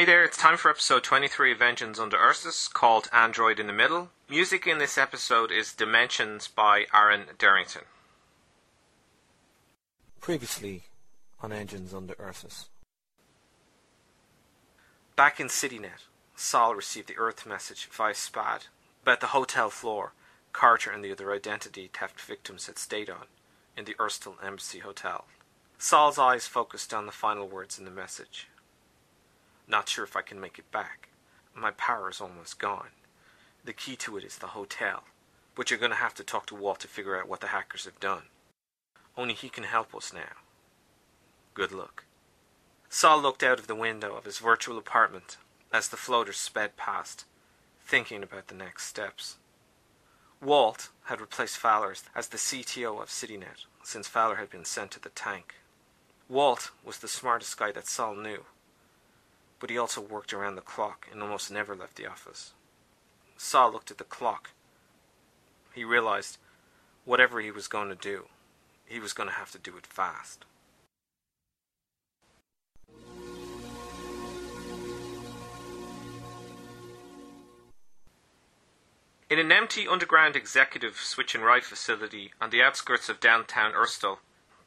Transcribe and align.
Hey 0.00 0.06
there, 0.06 0.24
it's 0.24 0.38
time 0.38 0.56
for 0.56 0.70
episode 0.70 1.04
23 1.04 1.52
of 1.52 1.60
Engines 1.60 1.98
Under 1.98 2.16
Ursus, 2.16 2.68
called 2.68 3.10
Android 3.12 3.60
in 3.60 3.66
the 3.66 3.72
Middle. 3.74 4.08
Music 4.30 4.66
in 4.66 4.78
this 4.78 4.96
episode 4.96 5.52
is 5.52 5.74
Dimensions 5.74 6.48
by 6.48 6.86
Aaron 6.94 7.24
Derrington. 7.38 7.82
Previously 10.18 10.84
on 11.42 11.52
Engines 11.52 11.92
Under 11.92 12.14
Ursus. 12.18 12.70
Back 15.16 15.38
in 15.38 15.48
CityNet, 15.48 16.06
Saul 16.34 16.74
received 16.74 17.08
the 17.08 17.18
Earth 17.18 17.44
message 17.44 17.86
via 17.92 18.14
SPAD 18.14 18.68
about 19.02 19.20
the 19.20 19.36
hotel 19.36 19.68
floor 19.68 20.14
Carter 20.54 20.90
and 20.90 21.04
the 21.04 21.12
other 21.12 21.30
identity 21.30 21.90
theft 21.92 22.18
victims 22.22 22.68
had 22.68 22.78
stayed 22.78 23.10
on 23.10 23.26
in 23.76 23.84
the 23.84 23.96
Erstal 24.00 24.36
Embassy 24.42 24.78
Hotel. 24.78 25.26
Saul's 25.76 26.18
eyes 26.18 26.46
focused 26.46 26.94
on 26.94 27.04
the 27.04 27.12
final 27.12 27.46
words 27.46 27.78
in 27.78 27.84
the 27.84 27.90
message. 27.90 28.48
Not 29.70 29.88
sure 29.88 30.02
if 30.02 30.16
I 30.16 30.22
can 30.22 30.40
make 30.40 30.58
it 30.58 30.72
back. 30.72 31.10
My 31.54 31.70
power 31.70 32.10
is 32.10 32.20
almost 32.20 32.58
gone. 32.58 32.88
The 33.64 33.72
key 33.72 33.94
to 33.96 34.16
it 34.16 34.24
is 34.24 34.38
the 34.38 34.48
hotel. 34.48 35.04
But 35.54 35.70
you're 35.70 35.78
going 35.78 35.92
to 35.92 35.96
have 35.96 36.14
to 36.14 36.24
talk 36.24 36.46
to 36.46 36.56
Walt 36.56 36.80
to 36.80 36.88
figure 36.88 37.16
out 37.16 37.28
what 37.28 37.40
the 37.40 37.48
hackers 37.48 37.84
have 37.84 38.00
done. 38.00 38.22
Only 39.16 39.32
he 39.32 39.48
can 39.48 39.62
help 39.62 39.94
us 39.94 40.12
now. 40.12 40.42
Good 41.54 41.70
luck. 41.70 42.04
Saul 42.88 43.22
looked 43.22 43.44
out 43.44 43.60
of 43.60 43.68
the 43.68 43.76
window 43.76 44.16
of 44.16 44.24
his 44.24 44.38
virtual 44.38 44.76
apartment 44.76 45.36
as 45.72 45.88
the 45.88 45.96
floater 45.96 46.32
sped 46.32 46.76
past, 46.76 47.24
thinking 47.80 48.24
about 48.24 48.48
the 48.48 48.56
next 48.56 48.86
steps. 48.86 49.36
Walt 50.42 50.88
had 51.04 51.20
replaced 51.20 51.58
Fowler 51.58 51.94
as 52.16 52.28
the 52.28 52.38
CTO 52.38 53.00
of 53.00 53.08
CityNet 53.08 53.66
since 53.84 54.08
Fowler 54.08 54.36
had 54.36 54.50
been 54.50 54.64
sent 54.64 54.90
to 54.92 55.00
the 55.00 55.10
tank. 55.10 55.54
Walt 56.28 56.72
was 56.84 56.98
the 56.98 57.06
smartest 57.06 57.56
guy 57.56 57.70
that 57.70 57.86
Saul 57.86 58.16
knew, 58.16 58.44
but 59.60 59.70
he 59.70 59.78
also 59.78 60.00
worked 60.00 60.32
around 60.32 60.56
the 60.56 60.62
clock 60.62 61.06
and 61.12 61.22
almost 61.22 61.50
never 61.50 61.76
left 61.76 61.96
the 61.96 62.06
office. 62.06 62.54
Saul 63.36 63.70
looked 63.72 63.90
at 63.90 63.98
the 63.98 64.04
clock. 64.04 64.50
He 65.74 65.84
realized 65.84 66.38
whatever 67.04 67.40
he 67.40 67.50
was 67.50 67.68
going 67.68 67.90
to 67.90 67.94
do, 67.94 68.24
he 68.86 68.98
was 68.98 69.12
going 69.12 69.28
to 69.28 69.34
have 69.34 69.52
to 69.52 69.58
do 69.58 69.76
it 69.76 69.86
fast. 69.86 70.44
In 79.30 79.38
an 79.38 79.52
empty 79.52 79.86
underground 79.86 80.34
executive 80.34 80.96
switch 80.96 81.36
and 81.36 81.44
ride 81.44 81.62
facility 81.62 82.32
on 82.40 82.50
the 82.50 82.62
outskirts 82.62 83.08
of 83.08 83.20
downtown 83.20 83.72
Erstal, 83.74 84.18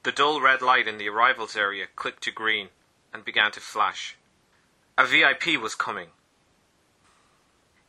the 0.04 0.12
dull 0.14 0.40
red 0.40 0.62
light 0.62 0.88
in 0.88 0.98
the 0.98 1.10
arrivals 1.10 1.58
area 1.58 1.86
clicked 1.98 2.24
to 2.24 2.32
green 2.32 2.70
and 3.14 3.26
began 3.26 3.52
to 3.52 3.60
flash. 3.60 4.16
A 4.96 5.08
VIP 5.08 5.60
was 5.60 5.74
coming. 5.74 6.12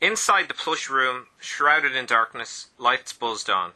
Inside 0.00 0.48
the 0.48 0.54
plush 0.54 0.88
room, 0.88 1.26
shrouded 1.38 1.94
in 1.94 2.06
darkness, 2.06 2.68
lights 2.78 3.12
buzzed 3.12 3.50
on. 3.50 3.72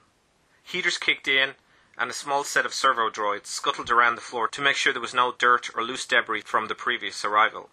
Heaters 0.62 0.96
kicked 0.96 1.28
in, 1.28 1.54
and 1.98 2.10
a 2.10 2.14
small 2.14 2.42
set 2.42 2.64
of 2.64 2.72
servo 2.72 3.10
droids 3.10 3.48
scuttled 3.48 3.90
around 3.90 4.14
the 4.14 4.22
floor 4.22 4.48
to 4.48 4.62
make 4.62 4.76
sure 4.76 4.94
there 4.94 5.02
was 5.02 5.12
no 5.12 5.32
dirt 5.32 5.68
or 5.74 5.82
loose 5.82 6.06
debris 6.06 6.40
from 6.40 6.68
the 6.68 6.74
previous 6.74 7.22
arrival. 7.22 7.68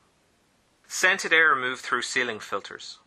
Scented 0.87 1.31
air 1.31 1.55
moved 1.55 1.81
through 1.81 2.01
ceiling 2.01 2.41
filters. 2.41 2.99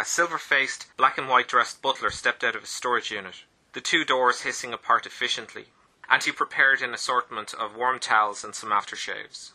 A 0.00 0.04
silver 0.04 0.38
faced, 0.38 0.88
black 0.96 1.16
and 1.18 1.28
white 1.28 1.46
dressed 1.46 1.82
butler 1.82 2.10
stepped 2.10 2.42
out 2.42 2.56
of 2.56 2.62
his 2.62 2.70
storage 2.70 3.12
unit, 3.12 3.44
the 3.74 3.80
two 3.80 4.04
doors 4.04 4.40
hissing 4.40 4.72
apart 4.72 5.06
efficiently, 5.06 5.66
and 6.08 6.24
he 6.24 6.32
prepared 6.32 6.82
an 6.82 6.94
assortment 6.94 7.54
of 7.54 7.76
warm 7.76 8.00
towels 8.00 8.42
and 8.42 8.56
some 8.56 8.70
aftershaves. 8.70 9.52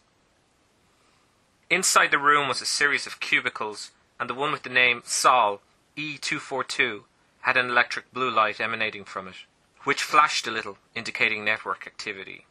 Inside 1.72 2.12
the 2.12 2.18
room 2.18 2.50
was 2.50 2.62
a 2.62 2.66
series 2.66 3.08
of 3.08 3.22
cubicles, 3.22 3.92
and 4.20 4.30
the 4.30 4.34
one 4.34 4.52
with 4.52 4.64
the 4.64 4.70
name 4.70 5.04
Saul 5.06 5.62
E242 5.96 7.04
had 7.44 7.56
an 7.56 7.70
electric 7.70 8.12
blue 8.12 8.30
light 8.30 8.60
emanating 8.60 9.06
from 9.06 9.30
it, 9.30 9.46
which 9.86 10.04
flashed 10.04 10.46
a 10.46 10.52
little, 10.52 10.80
indicating 10.96 11.46
network 11.46 11.88
activity. 11.88 12.46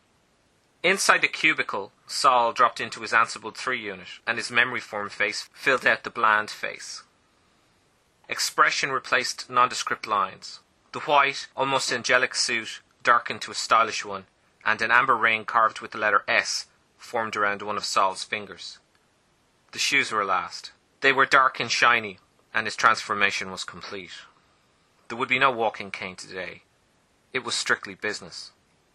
Inside 0.82 1.20
the 1.20 1.28
cubicle, 1.28 1.92
Saul 2.06 2.54
dropped 2.54 2.80
into 2.80 3.02
his 3.02 3.12
Ansible 3.12 3.54
3 3.54 3.78
unit, 3.78 4.08
and 4.26 4.38
his 4.38 4.50
memory 4.50 4.80
form 4.80 5.10
face 5.10 5.50
filled 5.52 5.86
out 5.86 6.02
the 6.02 6.08
bland 6.08 6.48
face. 6.48 7.02
Expression 8.26 8.90
replaced 8.90 9.50
nondescript 9.50 10.06
lines. 10.06 10.60
The 10.92 11.00
white, 11.00 11.48
almost 11.54 11.92
angelic 11.92 12.34
suit 12.34 12.80
darkened 13.02 13.42
to 13.42 13.50
a 13.50 13.54
stylish 13.54 14.02
one, 14.02 14.24
and 14.64 14.80
an 14.80 14.90
amber 14.90 15.14
ring 15.14 15.44
carved 15.44 15.80
with 15.80 15.90
the 15.90 15.98
letter 15.98 16.24
S 16.26 16.68
formed 16.96 17.36
around 17.36 17.60
one 17.60 17.76
of 17.76 17.84
Saul's 17.84 18.24
fingers. 18.24 18.78
The 19.72 19.78
shoes 19.78 20.10
were 20.10 20.24
last. 20.24 20.72
They 21.00 21.12
were 21.12 21.26
dark 21.26 21.60
and 21.60 21.70
shiny, 21.70 22.18
and 22.52 22.66
his 22.66 22.76
transformation 22.76 23.50
was 23.50 23.64
complete. 23.64 24.12
There 25.08 25.16
would 25.16 25.28
be 25.28 25.38
no 25.38 25.50
walking 25.50 25.90
cane 25.90 26.16
today. 26.16 26.62
It 27.32 27.44
was 27.44 27.54
strictly 27.54 27.94
business. 27.94 28.52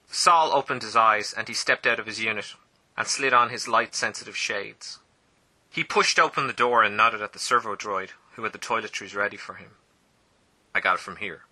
Saul 0.08 0.54
opened 0.54 0.82
his 0.84 0.96
eyes, 0.96 1.34
and 1.34 1.48
he 1.48 1.54
stepped 1.54 1.88
out 1.88 2.00
of 2.00 2.06
his 2.06 2.22
unit 2.22 2.54
and 2.98 3.08
slid 3.08 3.34
on 3.34 3.50
his 3.50 3.68
light 3.68 3.96
sensitive 3.96 4.38
shades. 4.38 5.00
He 5.70 5.84
pushed 5.84 6.20
open 6.20 6.48
the 6.48 6.54
door 6.54 6.84
and 6.84 6.96
nodded 6.96 7.22
at 7.22 7.34
the 7.34 7.40
servo 7.40 7.76
droid, 7.76 8.12
who 8.34 8.44
had 8.44 8.54
the 8.54 8.60
toiletries 8.60 9.16
ready 9.16 9.38
for 9.38 9.56
him. 9.56 9.72
I 10.74 10.80
got 10.80 10.96
it 10.96 11.02
from 11.02 11.18
here, 11.18 11.44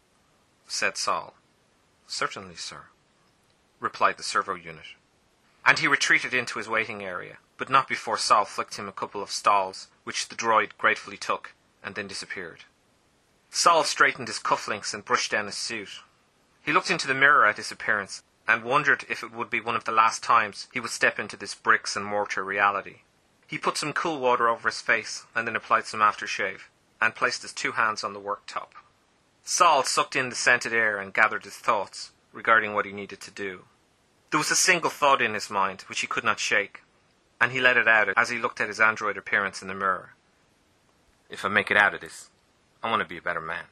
said 0.67 0.97
Saul. 0.97 1.35
Certainly, 2.07 2.55
sir, 2.55 2.83
replied 3.79 4.17
the 4.17 4.23
servo 4.23 4.55
unit. 4.55 4.95
And 5.65 5.79
he 5.79 5.87
retreated 5.87 6.33
into 6.33 6.57
his 6.57 6.67
waiting 6.67 7.03
area, 7.03 7.37
but 7.57 7.69
not 7.69 7.87
before 7.87 8.17
Saul 8.17 8.45
flicked 8.45 8.75
him 8.75 8.87
a 8.87 8.93
couple 8.93 9.21
of 9.21 9.31
stalls, 9.31 9.87
which 10.03 10.27
the 10.27 10.35
droid 10.35 10.77
gratefully 10.77 11.17
took, 11.17 11.53
and 11.83 11.95
then 11.95 12.07
disappeared. 12.07 12.65
Saul 13.49 13.83
straightened 13.83 14.27
his 14.27 14.39
cufflinks 14.39 14.93
and 14.93 15.05
brushed 15.05 15.31
down 15.31 15.45
his 15.45 15.57
suit. 15.57 16.01
He 16.61 16.71
looked 16.71 16.89
into 16.89 17.07
the 17.07 17.13
mirror 17.13 17.45
at 17.45 17.57
his 17.57 17.71
appearance 17.71 18.23
and 18.47 18.63
wondered 18.63 19.05
if 19.09 19.23
it 19.23 19.31
would 19.31 19.49
be 19.49 19.61
one 19.61 19.75
of 19.75 19.83
the 19.83 19.91
last 19.91 20.23
times 20.23 20.67
he 20.73 20.79
would 20.79 20.91
step 20.91 21.19
into 21.19 21.37
this 21.37 21.55
bricks 21.55 21.95
and 21.95 22.05
mortar 22.05 22.43
reality. 22.43 23.01
He 23.47 23.57
put 23.57 23.77
some 23.77 23.93
cool 23.93 24.19
water 24.19 24.47
over 24.49 24.69
his 24.69 24.81
face 24.81 25.25
and 25.35 25.47
then 25.47 25.55
applied 25.55 25.85
some 25.85 26.01
aftershave, 26.01 26.61
and 26.99 27.15
placed 27.15 27.41
his 27.41 27.53
two 27.53 27.73
hands 27.73 28.03
on 28.03 28.13
the 28.13 28.19
worktop. 28.19 28.69
Saul 29.43 29.83
sucked 29.83 30.15
in 30.15 30.29
the 30.29 30.35
scented 30.35 30.73
air 30.73 30.99
and 30.99 31.13
gathered 31.13 31.43
his 31.43 31.55
thoughts 31.55 32.11
regarding 32.31 32.73
what 32.73 32.85
he 32.85 32.91
needed 32.91 33.19
to 33.21 33.31
do. 33.31 33.65
There 34.31 34.37
was 34.39 34.51
a 34.51 34.55
single 34.55 34.89
thought 34.89 35.21
in 35.21 35.33
his 35.33 35.49
mind 35.49 35.81
which 35.83 35.99
he 35.99 36.07
could 36.07 36.23
not 36.23 36.39
shake, 36.39 36.81
and 37.43 37.51
he 37.51 37.59
let 37.59 37.75
it 37.75 37.89
out 37.89 38.07
as 38.15 38.29
he 38.29 38.37
looked 38.37 38.61
at 38.61 38.69
his 38.69 38.79
android 38.79 39.17
appearance 39.17 39.61
in 39.61 39.67
the 39.67 39.73
mirror. 39.73 40.13
If 41.29 41.43
I 41.43 41.49
make 41.49 41.69
it 41.69 41.75
out 41.75 41.93
of 41.93 41.99
this, 41.99 42.29
I 42.81 42.89
want 42.89 43.01
to 43.01 43.07
be 43.07 43.17
a 43.17 43.21
better 43.21 43.41
man, 43.41 43.65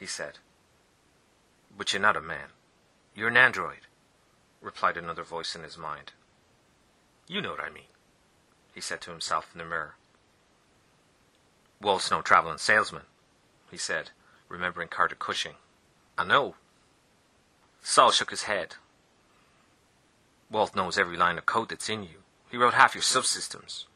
he 0.00 0.06
said. 0.06 0.38
But 1.76 1.92
you're 1.92 2.00
not 2.00 2.16
a 2.16 2.22
man. 2.22 2.48
You're 3.14 3.28
an 3.28 3.36
android, 3.36 3.86
replied 4.62 4.96
another 4.96 5.22
voice 5.22 5.54
in 5.54 5.62
his 5.62 5.76
mind. 5.76 6.12
You 7.28 7.42
know 7.42 7.50
what 7.50 7.60
I 7.60 7.68
mean 7.68 7.84
he 8.74 8.80
said 8.80 9.02
to 9.02 9.10
himself 9.10 9.50
in 9.52 9.58
the 9.58 9.66
mirror. 9.66 9.96
Walt's 11.78 12.10
no 12.10 12.22
travelling 12.22 12.56
salesman, 12.56 13.02
he 13.70 13.76
said, 13.76 14.12
remembering 14.48 14.88
Carter 14.88 15.14
Cushing. 15.14 15.56
I 16.16 16.24
know. 16.24 16.54
Saul 17.82 18.12
shook 18.12 18.30
his 18.30 18.44
head. 18.44 18.76
Walt 20.50 20.74
knows 20.74 20.96
every 20.96 21.18
line 21.18 21.36
of 21.36 21.44
code 21.44 21.68
that's 21.68 21.90
in 21.90 22.04
you. 22.04 22.21
He 22.52 22.58
wrote 22.58 22.74
half 22.74 22.94
your 22.94 23.02
subsystems. 23.02 23.86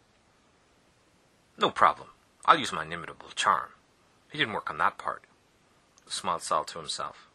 No 1.58 1.68
problem. 1.70 2.08
I'll 2.46 2.58
use 2.58 2.72
my 2.72 2.84
inimitable 2.84 3.28
charm. 3.34 3.68
He 4.32 4.38
didn't 4.38 4.54
work 4.54 4.70
on 4.70 4.78
that 4.78 4.96
part, 4.96 5.24
smiled 6.08 6.40
Saul 6.40 6.64
to 6.64 6.78
himself. 6.78 7.28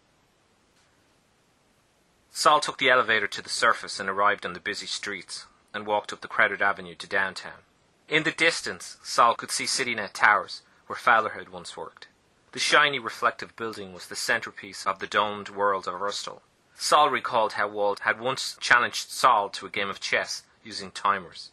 Saul 2.32 2.60
took 2.60 2.80
the 2.80 2.90
elevator 2.90 3.28
to 3.28 3.42
the 3.44 3.50
surface 3.50 4.00
and 4.00 4.10
arrived 4.10 4.48
on 4.48 4.54
the 4.54 4.60
busy 4.60 4.88
streets 4.88 5.46
and 5.76 5.86
walked 5.86 6.12
up 6.12 6.22
the 6.22 6.28
crowded 6.28 6.60
avenue 6.60 6.96
to 6.96 7.06
downtown. 7.06 7.62
In 8.10 8.24
the 8.24 8.32
distance, 8.32 8.98
Saul 9.04 9.36
could 9.36 9.52
see 9.52 9.66
CityNet 9.66 10.14
Towers, 10.14 10.64
where 10.88 10.98
Fowler 10.98 11.38
had 11.38 11.50
once 11.50 11.78
worked. 11.78 12.08
The 12.52 12.60
shiny 12.60 12.98
reflective 12.98 13.56
building 13.56 13.94
was 13.94 14.08
the 14.08 14.16
centerpiece 14.16 14.88
of 14.88 14.98
the 14.98 15.06
domed 15.06 15.50
world 15.50 15.88
of 15.88 16.02
Erstal. 16.02 16.42
Saul 16.74 17.12
recalled 17.12 17.54
how 17.54 17.68
Walt 17.68 18.00
had 18.00 18.20
once 18.20 18.58
challenged 18.60 19.12
Saul 19.12 19.50
to 19.50 19.68
a 19.68 19.70
game 19.70 19.90
of 19.90 20.00
chess 20.00 20.42
using 20.64 20.92
timers. 20.92 21.52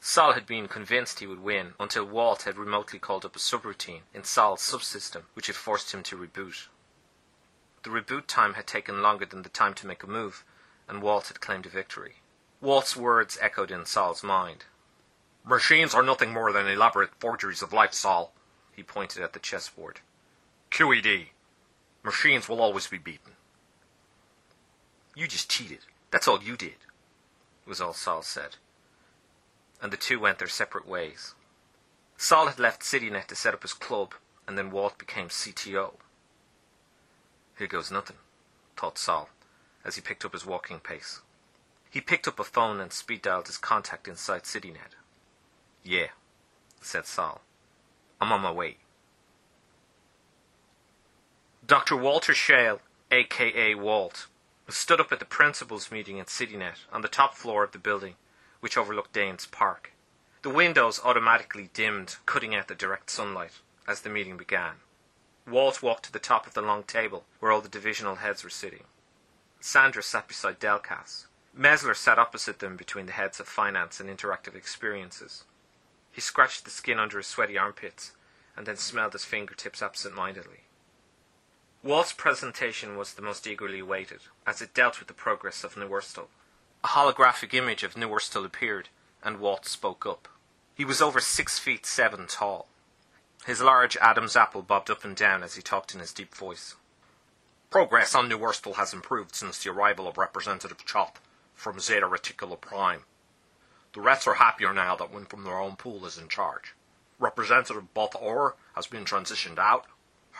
Saul 0.00 0.32
had 0.32 0.46
been 0.46 0.66
convinced 0.66 1.18
he 1.18 1.26
would 1.26 1.42
win 1.42 1.74
until 1.78 2.04
Walt 2.04 2.42
had 2.42 2.56
remotely 2.56 2.98
called 2.98 3.24
up 3.24 3.36
a 3.36 3.38
subroutine 3.38 4.02
in 4.14 4.24
Saul's 4.24 4.62
subsystem 4.62 5.24
which 5.34 5.46
had 5.46 5.56
forced 5.56 5.92
him 5.92 6.02
to 6.04 6.16
reboot. 6.16 6.68
The 7.82 7.90
reboot 7.90 8.26
time 8.26 8.54
had 8.54 8.66
taken 8.66 9.02
longer 9.02 9.26
than 9.26 9.42
the 9.42 9.48
time 9.48 9.74
to 9.74 9.86
make 9.86 10.02
a 10.02 10.06
move, 10.06 10.44
and 10.88 11.02
Walt 11.02 11.28
had 11.28 11.40
claimed 11.40 11.66
a 11.66 11.70
victory. 11.70 12.16
Walt's 12.60 12.96
words 12.96 13.38
echoed 13.40 13.70
in 13.70 13.86
Saul's 13.86 14.22
mind. 14.22 14.64
Machines 15.44 15.94
are 15.94 16.02
nothing 16.02 16.32
more 16.32 16.52
than 16.52 16.66
elaborate 16.66 17.14
forgeries 17.18 17.62
of 17.62 17.72
life, 17.72 17.94
Saul. 17.94 18.32
He 18.72 18.82
pointed 18.82 19.22
at 19.22 19.32
the 19.32 19.38
chessboard. 19.38 20.00
QED. 20.70 21.28
Machines 22.02 22.48
will 22.48 22.60
always 22.60 22.86
be 22.86 22.98
beaten. 22.98 23.32
You 25.14 25.26
just 25.26 25.50
cheated. 25.50 25.80
That's 26.10 26.28
all 26.28 26.42
you 26.42 26.56
did, 26.56 26.76
was 27.66 27.80
all 27.80 27.92
Saul 27.92 28.22
said. 28.22 28.56
And 29.82 29.92
the 29.92 29.96
two 29.96 30.18
went 30.20 30.38
their 30.38 30.48
separate 30.48 30.86
ways. 30.86 31.34
Saul 32.16 32.46
had 32.48 32.58
left 32.58 32.82
CityNet 32.82 33.26
to 33.26 33.34
set 33.34 33.54
up 33.54 33.62
his 33.62 33.72
club, 33.72 34.14
and 34.46 34.58
then 34.58 34.70
Walt 34.70 34.98
became 34.98 35.28
CTO. 35.28 35.94
Here 37.56 37.66
goes 37.66 37.90
nothing, 37.90 38.16
thought 38.76 38.98
Saul, 38.98 39.30
as 39.84 39.96
he 39.96 40.02
picked 40.02 40.24
up 40.24 40.32
his 40.32 40.44
walking 40.44 40.80
pace. 40.80 41.20
He 41.90 42.00
picked 42.00 42.28
up 42.28 42.38
a 42.38 42.44
phone 42.44 42.80
and 42.80 42.92
speed 42.92 43.22
dialed 43.22 43.46
his 43.46 43.56
contact 43.56 44.06
inside 44.06 44.44
CityNet. 44.44 44.94
Yeah, 45.82 46.08
said 46.80 47.06
Saul. 47.06 47.40
I'm 48.20 48.32
on 48.32 48.42
my 48.42 48.52
way. 48.52 48.76
Dr. 51.66 51.96
Walter 51.96 52.34
Shale, 52.34 52.80
aka 53.10 53.74
Walt, 53.74 54.26
stood 54.74 55.00
up 55.00 55.12
at 55.12 55.18
the 55.18 55.24
principals' 55.24 55.90
meeting 55.90 56.20
at 56.20 56.26
CityNet 56.26 56.86
on 56.92 57.00
the 57.00 57.08
top 57.08 57.34
floor 57.34 57.64
of 57.64 57.72
the 57.72 57.78
building, 57.78 58.14
which 58.60 58.76
overlooked 58.76 59.12
Danes 59.12 59.46
Park. 59.46 59.92
The 60.42 60.50
windows 60.50 61.00
automatically 61.04 61.70
dimmed, 61.74 62.16
cutting 62.26 62.54
out 62.54 62.68
the 62.68 62.74
direct 62.74 63.10
sunlight 63.10 63.60
as 63.86 64.00
the 64.00 64.10
meeting 64.10 64.36
began. 64.36 64.76
Walt 65.46 65.82
walked 65.82 66.04
to 66.04 66.12
the 66.12 66.18
top 66.18 66.46
of 66.46 66.54
the 66.54 66.62
long 66.62 66.82
table 66.82 67.24
where 67.40 67.50
all 67.50 67.60
the 67.60 67.68
divisional 67.68 68.16
heads 68.16 68.44
were 68.44 68.50
sitting. 68.50 68.84
Sandra 69.60 70.02
sat 70.02 70.28
beside 70.28 70.60
Delcas. 70.60 71.26
Mesler 71.58 71.96
sat 71.96 72.18
opposite 72.18 72.60
them 72.60 72.76
between 72.76 73.06
the 73.06 73.12
heads 73.12 73.40
of 73.40 73.48
finance 73.48 74.00
and 74.00 74.08
interactive 74.08 74.54
experiences. 74.54 75.44
He 76.12 76.20
scratched 76.20 76.64
the 76.64 76.70
skin 76.70 76.98
under 76.98 77.18
his 77.18 77.26
sweaty 77.26 77.58
armpits 77.58 78.12
and 78.56 78.66
then 78.66 78.76
smelled 78.76 79.12
his 79.12 79.24
fingertips 79.24 79.82
absent 79.82 80.14
mindedly. 80.14 80.60
Walt's 81.82 82.12
presentation 82.12 82.98
was 82.98 83.14
the 83.14 83.22
most 83.22 83.46
eagerly 83.46 83.78
awaited, 83.78 84.20
as 84.46 84.60
it 84.60 84.74
dealt 84.74 84.98
with 84.98 85.08
the 85.08 85.14
progress 85.14 85.64
of 85.64 85.78
New 85.78 85.88
Urstal. 85.88 86.26
A 86.84 86.88
holographic 86.88 87.54
image 87.54 87.82
of 87.82 87.96
New 87.96 88.08
Urstal 88.10 88.44
appeared, 88.44 88.90
and 89.22 89.40
Walt 89.40 89.64
spoke 89.64 90.04
up. 90.04 90.28
He 90.74 90.84
was 90.84 91.00
over 91.00 91.20
six 91.20 91.58
feet 91.58 91.86
seven 91.86 92.26
tall. 92.26 92.68
His 93.46 93.62
large 93.62 93.96
Adam's 93.96 94.36
apple 94.36 94.60
bobbed 94.60 94.90
up 94.90 95.06
and 95.06 95.16
down 95.16 95.42
as 95.42 95.54
he 95.54 95.62
talked 95.62 95.94
in 95.94 96.00
his 96.00 96.12
deep 96.12 96.34
voice. 96.34 96.74
Progress 97.70 98.14
on 98.14 98.28
New 98.28 98.38
Urstal 98.38 98.74
has 98.74 98.92
improved 98.92 99.34
since 99.34 99.64
the 99.64 99.70
arrival 99.70 100.06
of 100.06 100.18
Representative 100.18 100.84
Chop 100.84 101.18
from 101.54 101.80
Zeta 101.80 102.06
Reticula 102.06 102.60
Prime. 102.60 103.04
The 103.94 104.02
rats 104.02 104.26
are 104.26 104.34
happier 104.34 104.74
now 104.74 104.96
that 104.96 105.10
one 105.10 105.24
from 105.24 105.44
their 105.44 105.58
own 105.58 105.76
pool 105.76 106.04
is 106.04 106.18
in 106.18 106.28
charge. 106.28 106.74
Representative 107.18 107.94
Both 107.94 108.14
Orr 108.20 108.56
has 108.74 108.86
been 108.86 109.06
transitioned 109.06 109.58
out, 109.58 109.86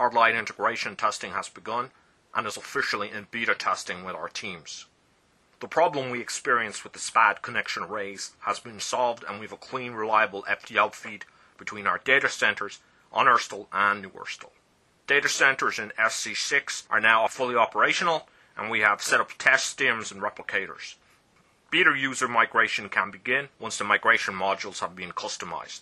Hardline 0.00 0.38
integration 0.38 0.96
testing 0.96 1.32
has 1.32 1.50
begun 1.50 1.90
and 2.34 2.46
is 2.46 2.56
officially 2.56 3.10
in 3.10 3.26
beta 3.30 3.54
testing 3.54 4.02
with 4.02 4.14
our 4.14 4.30
teams. 4.30 4.86
The 5.60 5.68
problem 5.68 6.08
we 6.08 6.22
experienced 6.22 6.84
with 6.84 6.94
the 6.94 6.98
SPAD 6.98 7.42
connection 7.42 7.82
arrays 7.82 8.32
has 8.46 8.60
been 8.60 8.80
solved 8.80 9.24
and 9.28 9.38
we 9.38 9.44
have 9.44 9.52
a 9.52 9.58
clean, 9.58 9.92
reliable 9.92 10.42
FTL 10.44 10.94
feed 10.94 11.26
between 11.58 11.86
our 11.86 11.98
data 11.98 12.30
centers 12.30 12.78
on 13.12 13.26
Urstal 13.26 13.66
and 13.74 14.00
New 14.00 14.08
Urstal. 14.08 14.52
Data 15.06 15.28
centers 15.28 15.78
in 15.78 15.92
SC6 15.98 16.84
are 16.88 17.00
now 17.02 17.26
fully 17.28 17.54
operational 17.54 18.26
and 18.56 18.70
we 18.70 18.80
have 18.80 19.02
set 19.02 19.20
up 19.20 19.32
test 19.36 19.76
stims 19.76 20.10
and 20.10 20.22
replicators. 20.22 20.94
Beta 21.70 21.94
user 21.94 22.26
migration 22.26 22.88
can 22.88 23.10
begin 23.10 23.50
once 23.58 23.76
the 23.76 23.84
migration 23.84 24.32
modules 24.32 24.80
have 24.80 24.96
been 24.96 25.12
customized. 25.12 25.80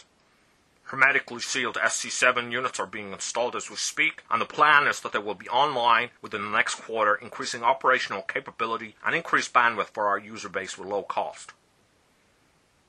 Hermetically 0.88 1.40
sealed 1.40 1.76
SC7 1.76 2.50
units 2.50 2.80
are 2.80 2.86
being 2.86 3.12
installed 3.12 3.54
as 3.54 3.68
we 3.68 3.76
speak, 3.76 4.22
and 4.30 4.40
the 4.40 4.46
plan 4.46 4.86
is 4.86 5.00
that 5.00 5.12
they 5.12 5.18
will 5.18 5.34
be 5.34 5.48
online 5.50 6.08
within 6.22 6.42
the 6.42 6.50
next 6.50 6.76
quarter, 6.76 7.14
increasing 7.14 7.62
operational 7.62 8.22
capability 8.22 8.94
and 9.04 9.14
increased 9.14 9.52
bandwidth 9.52 9.88
for 9.88 10.06
our 10.06 10.18
user 10.18 10.48
base 10.48 10.78
with 10.78 10.88
low 10.88 11.02
cost. 11.02 11.52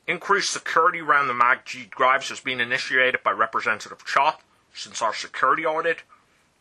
Increased 0.07 0.51
security 0.51 1.01
around 1.01 1.27
the 1.27 1.33
MACG 1.33 1.89
drives 1.89 2.29
has 2.29 2.39
been 2.39 2.61
initiated 2.61 3.21
by 3.21 3.31
Representative 3.31 4.05
Chop 4.05 4.43
since 4.73 5.01
our 5.01 5.13
security 5.13 5.65
audit. 5.65 6.03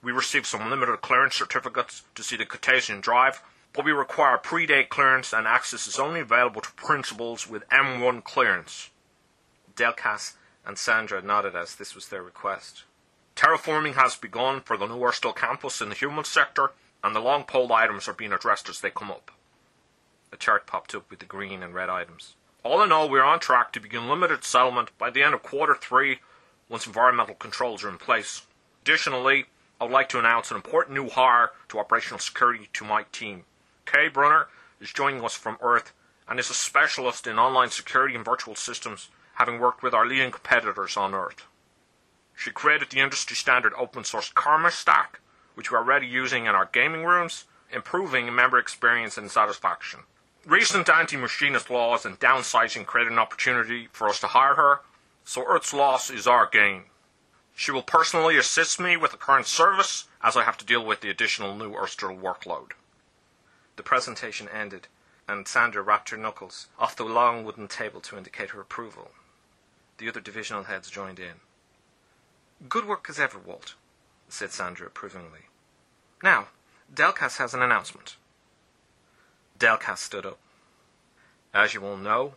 We 0.03 0.11
received 0.11 0.47
some 0.47 0.69
limited 0.69 1.03
clearance 1.03 1.37
certificates 1.37 2.03
to 2.17 2.25
see 2.25 2.37
the 2.37 2.47
Cartesian 2.47 3.01
drive, 3.01 3.43
but 3.73 3.85
we 3.85 3.93
require 3.93 4.39
pre-date 4.39 4.89
clearance 4.89 5.33
and 5.33 5.47
access 5.47 5.87
is 5.87 6.01
only 6.01 6.19
available 6.19 6.63
to 6.63 6.73
principals 6.73 7.49
with 7.49 7.69
M1 7.69 8.25
clearance. 8.25 8.91
Delcas 9.77 10.33
and 10.69 10.77
Sandra 10.77 11.23
nodded 11.23 11.57
as 11.57 11.75
this 11.75 11.95
was 11.95 12.09
their 12.09 12.23
request. 12.23 12.85
Terraforming 13.35 13.95
has 13.95 14.17
begun 14.17 14.61
for 14.61 14.77
the 14.77 14.87
new 14.87 14.99
Urstal 14.99 15.35
campus 15.35 15.81
in 15.81 15.89
the 15.89 15.95
human 15.95 16.25
sector, 16.25 16.73
and 17.03 17.17
the 17.17 17.21
long 17.21 17.45
pole 17.45 17.73
items 17.73 18.07
are 18.07 18.13
being 18.13 18.35
addressed 18.35 18.69
as 18.69 18.81
they 18.81 18.91
come 18.91 19.11
up. 19.11 19.31
A 20.31 20.37
chart 20.37 20.67
popped 20.67 20.95
up 20.95 21.09
with 21.09 21.21
the 21.21 21.25
green 21.25 21.63
and 21.63 21.75
red 21.75 21.89
items. 21.89 22.35
All 22.63 22.83
in 22.83 22.93
all, 22.93 23.09
we 23.09 23.19
are 23.19 23.25
on 23.25 23.41
track 23.41 23.73
to 23.73 23.81
begin 23.81 24.09
limited 24.09 24.45
settlement 24.45 24.91
by 24.99 25.09
the 25.09 25.23
end 25.23 25.33
of 25.33 25.43
quarter 25.43 25.75
three 25.75 26.19
once 26.69 26.87
environmental 26.87 27.37
controls 27.37 27.83
are 27.83 27.89
in 27.89 27.97
place. 27.97 28.43
Additionally, 28.83 29.47
I 29.81 29.85
would 29.85 29.93
like 29.93 30.11
to 30.11 30.19
announce 30.19 30.51
an 30.51 30.57
important 30.57 30.95
new 30.95 31.09
hire 31.09 31.53
to 31.69 31.79
operational 31.79 32.19
security 32.19 32.69
to 32.75 32.85
my 32.85 33.05
team. 33.11 33.45
Kay 33.87 34.09
Brunner 34.09 34.49
is 34.83 34.93
joining 34.93 35.25
us 35.25 35.35
from 35.35 35.57
Earth 35.63 35.95
and 36.29 36.39
is 36.39 36.51
a 36.51 36.55
specialist 36.55 37.27
in 37.27 37.39
online 37.39 37.71
security 37.71 38.15
and 38.15 38.25
virtual 38.25 38.55
systems 38.55 39.09
having 39.39 39.61
worked 39.61 39.85
with 39.85 39.95
our 39.95 40.05
leading 40.05 40.33
competitors 40.33 40.97
on 40.97 41.15
Earth. 41.15 41.47
She 42.37 42.51
created 42.51 42.91
the 42.91 42.99
industry 42.99 43.37
standard 43.37 43.73
open 43.79 44.03
source 44.03 44.33
Karma 44.35 44.73
stack, 44.73 45.21
which 45.55 45.71
we 45.71 45.77
are 45.77 45.81
already 45.81 46.09
using 46.09 46.47
in 46.47 46.57
our 46.57 46.69
gaming 46.73 47.05
rooms, 47.05 47.45
improving 47.73 48.35
member 48.35 48.59
experience 48.59 49.17
and 49.17 49.31
satisfaction. 49.31 50.01
Recent 50.45 50.89
anti-machinist 50.89 51.71
laws 51.71 52.05
and 52.05 52.19
downsizing 52.19 52.85
created 52.85 53.13
an 53.13 53.21
opportunity 53.21 53.89
for 53.93 54.09
us 54.09 54.19
to 54.21 54.27
hire 54.27 54.55
her, 54.55 54.81
so 55.25 55.45
Earth's 55.47 55.73
loss 55.73 56.11
is 56.11 56.27
our 56.27 56.47
gain. 56.47 56.85
She 57.55 57.71
will 57.71 57.83
personally 57.83 58.37
assist 58.37 58.81
me 58.81 58.97
with 58.97 59.13
the 59.13 59.17
current 59.17 59.47
service 59.47 60.09
as 60.21 60.37
I 60.37 60.43
have 60.43 60.59
to 60.59 60.65
deal 60.65 60.85
with 60.85 61.01
the 61.01 61.11
additional 61.11 61.55
new 61.55 61.75
Urstal 61.75 62.21
workload. 62.21 62.73
The 63.77 63.85
presentation 63.85 64.49
ended, 64.49 64.89
and 65.29 65.47
Sandra 65.47 65.83
rapped 65.83 66.11
her 66.11 66.17
knuckles 66.17 66.67
off 66.77 66.97
the 66.97 67.05
long 67.05 67.45
wooden 67.45 67.69
table 67.69 68.01
to 68.01 68.17
indicate 68.17 68.51
her 68.51 68.61
approval. 68.61 69.13
The 69.99 70.09
other 70.09 70.21
divisional 70.21 70.65
heads 70.65 70.91
joined 70.91 71.19
in. 71.19 71.41
Good 72.69 72.87
work 72.87 73.07
as 73.09 73.21
ever, 73.21 73.39
Walt, 73.39 73.75
said 74.29 74.53
Sandra 74.53 74.87
approvingly. 74.87 75.47
Now, 76.23 76.49
Delcas 76.93 77.37
has 77.39 77.55
an 77.55 77.63
announcement. 77.63 78.17
Delcas 79.59 79.99
stood 79.99 80.25
up. 80.25 80.39
As 81.53 81.75
you 81.75 81.85
all 81.85 81.97
know, 81.97 82.35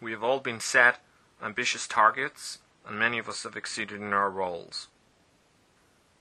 we 0.00 0.12
have 0.12 0.22
all 0.22 0.40
been 0.40 0.60
set 0.60 1.00
ambitious 1.42 1.88
targets, 1.88 2.58
and 2.86 2.98
many 2.98 3.18
of 3.18 3.28
us 3.28 3.42
have 3.42 3.56
exceeded 3.56 4.00
in 4.00 4.12
our 4.12 4.30
roles. 4.30 4.88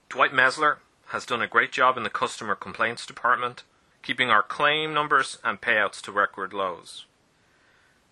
Dwight 0.09 0.31
Mesler 0.31 0.77
has 1.07 1.25
done 1.25 1.41
a 1.41 1.47
great 1.47 1.71
job 1.71 1.97
in 1.97 2.03
the 2.03 2.09
customer 2.09 2.55
complaints 2.55 3.05
department, 3.05 3.63
keeping 4.01 4.29
our 4.29 4.43
claim 4.43 4.93
numbers 4.93 5.37
and 5.43 5.61
payouts 5.61 6.01
to 6.01 6.11
record 6.11 6.53
lows. 6.53 7.05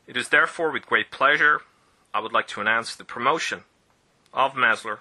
It 0.05 0.17
is 0.17 0.29
therefore 0.29 0.71
with 0.71 0.85
great 0.85 1.11
pleasure 1.11 1.61
I 2.13 2.19
would 2.19 2.33
like 2.33 2.47
to 2.49 2.61
announce 2.61 2.95
the 2.95 3.03
promotion 3.03 3.63
of 4.33 4.53
Mesler 4.53 4.99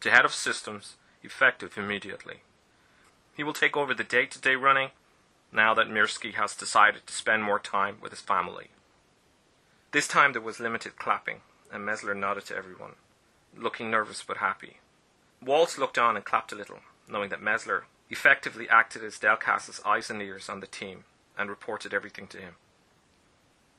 to 0.00 0.10
head 0.10 0.24
of 0.24 0.32
systems 0.32 0.96
effective 1.22 1.76
immediately. 1.76 2.42
He 3.36 3.42
will 3.42 3.52
take 3.52 3.76
over 3.76 3.92
the 3.92 4.04
day 4.04 4.26
to 4.26 4.40
day 4.40 4.54
running 4.56 4.90
now 5.52 5.74
that 5.74 5.88
Mirsky 5.88 6.34
has 6.34 6.54
decided 6.54 7.06
to 7.06 7.12
spend 7.12 7.42
more 7.42 7.58
time 7.58 7.98
with 8.00 8.12
his 8.12 8.20
family. 8.20 8.68
This 9.92 10.08
time 10.08 10.32
there 10.32 10.42
was 10.42 10.60
limited 10.60 10.96
clapping, 10.96 11.40
and 11.72 11.86
Mesler 11.86 12.16
nodded 12.16 12.46
to 12.46 12.56
everyone, 12.56 12.92
looking 13.56 13.90
nervous 13.90 14.22
but 14.26 14.38
happy. 14.38 14.78
Waltz 15.44 15.78
looked 15.78 15.98
on 15.98 16.16
and 16.16 16.24
clapped 16.24 16.52
a 16.52 16.56
little, 16.56 16.80
knowing 17.08 17.30
that 17.30 17.40
Mesler 17.40 17.82
effectively 18.10 18.68
acted 18.68 19.04
as 19.04 19.18
Delcas's 19.18 19.80
eyes 19.84 20.10
and 20.10 20.20
ears 20.22 20.48
on 20.48 20.60
the 20.60 20.66
team 20.66 21.04
and 21.36 21.48
reported 21.48 21.94
everything 21.94 22.26
to 22.28 22.38
him. 22.38 22.54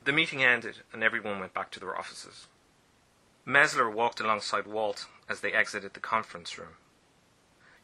The 0.04 0.12
meeting 0.12 0.42
ended, 0.42 0.78
and 0.92 1.04
everyone 1.04 1.40
went 1.40 1.52
back 1.52 1.70
to 1.72 1.80
their 1.80 1.96
offices. 1.96 2.46
Mesler 3.46 3.92
walked 3.92 4.20
alongside 4.20 4.66
Walt 4.66 5.06
as 5.28 5.40
they 5.40 5.52
exited 5.52 5.94
the 5.94 6.00
conference 6.00 6.58
room. 6.58 6.76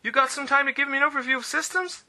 You 0.02 0.12
got 0.12 0.30
some 0.30 0.46
time 0.46 0.66
to 0.66 0.72
give 0.72 0.88
me 0.88 0.98
an 0.98 1.02
overview 1.02 1.36
of 1.36 1.44
systems? 1.44 2.04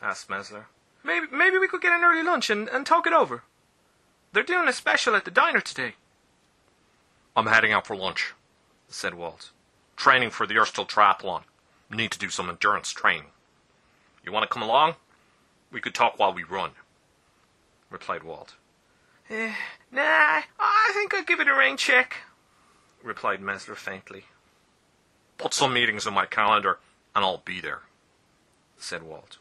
asked 0.00 0.28
Mesler. 0.28 0.64
Maybe, 1.04 1.26
maybe 1.32 1.58
we 1.58 1.68
could 1.68 1.82
get 1.82 1.92
an 1.92 2.04
early 2.04 2.22
lunch 2.22 2.50
and, 2.50 2.68
and 2.68 2.84
talk 2.84 3.06
it 3.06 3.12
over. 3.12 3.44
They're 4.32 4.42
doing 4.42 4.68
a 4.68 4.72
special 4.72 5.14
at 5.14 5.24
the 5.24 5.30
diner 5.30 5.60
today. 5.60 5.94
I'm 7.36 7.46
heading 7.46 7.72
out 7.72 7.86
for 7.86 7.96
lunch, 7.96 8.34
said 8.88 9.14
Walt. 9.14 9.50
Training 9.96 10.30
for 10.30 10.46
the 10.46 10.54
Urstal 10.54 10.88
Triathlon. 10.88 11.42
Need 11.90 12.12
to 12.12 12.18
do 12.18 12.30
some 12.30 12.48
endurance 12.48 12.90
training. 12.90 13.30
You 14.24 14.32
want 14.32 14.44
to 14.44 14.52
come 14.52 14.62
along? 14.62 14.94
We 15.70 15.80
could 15.80 15.94
talk 15.94 16.18
while 16.18 16.32
we 16.32 16.44
run, 16.44 16.72
replied 17.90 18.22
Walt. 18.22 18.54
Eh, 19.30 19.54
nah, 19.90 20.42
I 20.58 20.90
think 20.94 21.14
I'll 21.14 21.24
give 21.24 21.40
it 21.40 21.48
a 21.48 21.54
rain 21.54 21.76
check, 21.76 22.16
replied 23.02 23.40
Mesler 23.40 23.76
faintly. 23.76 24.24
Put 25.38 25.54
some 25.54 25.72
meetings 25.74 26.06
on 26.06 26.14
my 26.14 26.26
calendar, 26.26 26.78
and 27.14 27.24
I'll 27.24 27.42
be 27.44 27.60
there, 27.60 27.80
said 28.78 29.02
Walt. 29.02 29.38